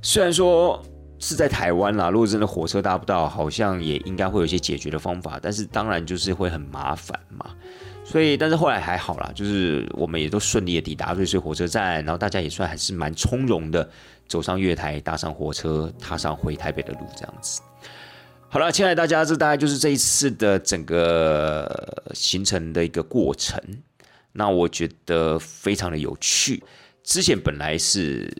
[0.00, 0.80] 虽然说
[1.18, 7.50] 是在台湾啦，如果真的火车搭不到，好像也应该会有一些解决的方法，但是当然就是会很麻烦嘛。
[8.10, 13.86] 所以，但是后来还好啦，就是我们也都顺利的抵达瑞穗火车站，然后大家也算还是蛮从容的
[14.26, 17.60] 走上月台，搭上火车，踏上回台北的路，这样子。
[18.48, 23.62] 好了，亲爱的大家，这大概就是这一次的整个行程的一个过程。
[24.32, 26.62] 那我觉得非常的有趣。
[27.04, 28.32] 之前本来是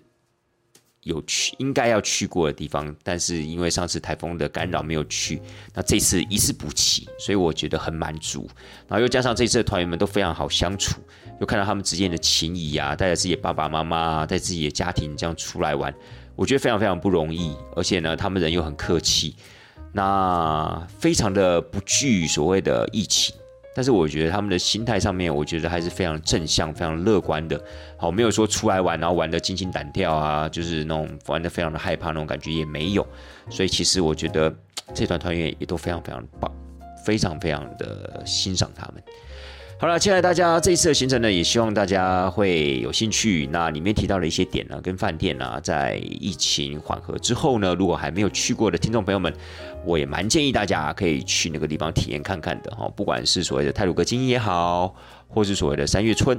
[1.02, 5.40] 有去应该要去过的地方，但是因为上次台风的干扰没有去。
[5.74, 8.48] 那这次一次补齐，所以我觉得很满足。
[8.86, 11.00] 然后又加上这次的团员们都非常好相处，
[11.40, 15.94] 又看到他们之间的情谊啊，带着自己的爸爸妈妈啊，带自己的家庭这样出来玩，
[16.36, 17.56] 我觉得非常非常不容易。
[17.74, 19.34] 而且呢，他们人又很客气。
[19.90, 23.34] 那非常的不惧所谓的疫情，
[23.78, 27.62] 但是我觉得他们的心态上面，我觉得还是非常正向、非常乐观的。
[27.96, 33.06] 好，没有说出来玩然后玩的惊心胆跳啊，就是那种玩的非常的害怕那种感觉也没有。
[33.48, 34.52] 所以其实我觉得
[34.92, 36.52] 这团团员也都非常非常棒，
[37.06, 39.00] 非常非常的欣赏他们。
[39.80, 43.46] 好了，亲爱的大家，这一次的行程呢，也希望大家会有兴趣。
[43.52, 49.32] 那里面提到的一些点呢，跟饭店啊，在疫情缓和之后呢，如果还没有去过的听众朋友们，
[49.88, 52.86] 我也蛮建议大家可以去那个地方体验看看的哈。
[52.94, 54.94] 不管是所谓的泰鲁格金也好，
[55.26, 56.38] 或是所谓的三月春，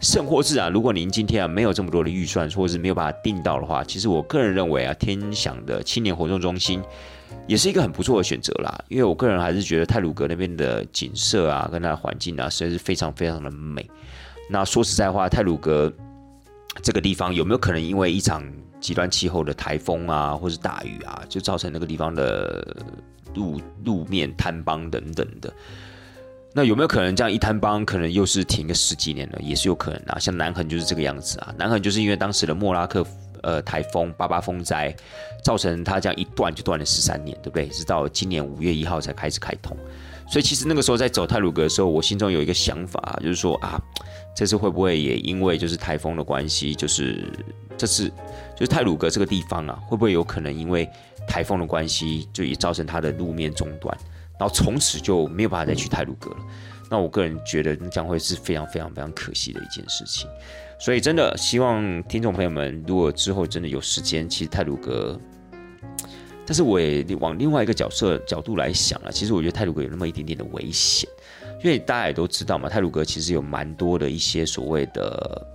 [0.00, 6.80] 甚或是啊，如果您今天啊没有这么多的预算，或者是没有办法订到的话，其实我个人认为啊，天享的青年活动中心。
[7.46, 13.84] 也是一个很不错的选择啦，因为我个人还是觉得泰鲁阁那边的景色啊，跟它的环境啊，实在是非常非常的美。
[14.48, 15.92] 那说实在话，泰鲁阁
[16.80, 18.42] 这个地方有没有可能因为一场
[18.84, 22.76] 极端气候的台风啊，或是大雨啊，就造成那个地方的
[23.34, 25.50] 路路面坍崩等等的？
[26.52, 30.18] 那有没有可能这样一坍崩，可能又是停个十几年了，也是有可能啊。
[30.18, 33.02] 像南横就是这个样子啊，南横就是因为当时的莫拉克。
[33.46, 34.96] 呃，台风八八风灾
[35.42, 37.66] 造成它这样一断就断了十三年，对不对？
[37.66, 39.76] 直到今年五月一号才开始开通。
[40.26, 43.78] 所以其实那个时候在走泰鲁格的时候，我心中有一个想法，就是说啊，
[44.34, 47.30] 这次会不会也因为就是台风的关系，就是
[47.76, 48.08] 这次
[48.54, 50.88] 就是泰鲁阁这个地方啊，会不会有可能因为
[51.26, 53.96] 台风的关系，就也造成它的路面中断，
[54.38, 56.36] 然后从此就没有办法再去泰鲁阁了？
[56.90, 60.28] 那我个人觉得将会是非常非常非常可惜的一件事情。
[60.78, 65.18] 所以真的希望听众朋友们，如果之后真的有时间，其实泰鲁阁，
[66.44, 71.08] 但是我也往另外一个角色角度来想啊，其实我觉得泰鲁阁有那么一点点的危险，
[71.62, 75.46] 因为大家也都知道嘛，泰鲁阁其实有蛮多的一些所谓的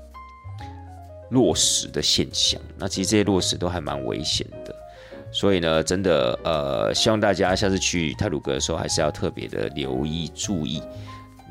[1.29, 4.75] 落实的现象，那其实这些落实都还蛮危险的。
[5.31, 10.81] 所以呢，真的呃，希望大家下次去泰鲁阁的时候，还是要特别的留意注意。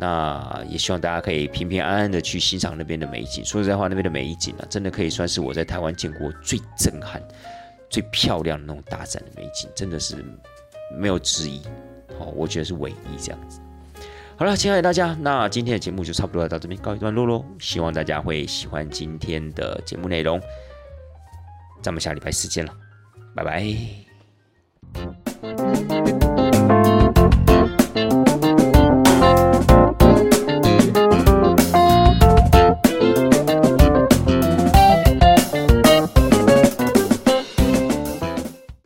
[0.01, 3.45] 那也希望大家可以平平安安的去欣赏那边的美景。
[3.45, 7.23] 说实在话，那边的美景啊，真的可以算是我在台湾见过最震撼、
[7.89, 10.25] 最漂亮的那种大自然的美景，真的是
[10.97, 11.63] 没有之一。
[12.19, 13.61] 哦，我觉得是唯一这样子。
[14.39, 17.45] 好了，亲爱的大家，那今天的节目就差不多要到这边告一段落喽。
[17.59, 20.41] 希望大家会喜欢今天的节目内容。
[21.83, 22.73] 咱们下礼拜四见了，
[23.35, 23.67] 拜拜。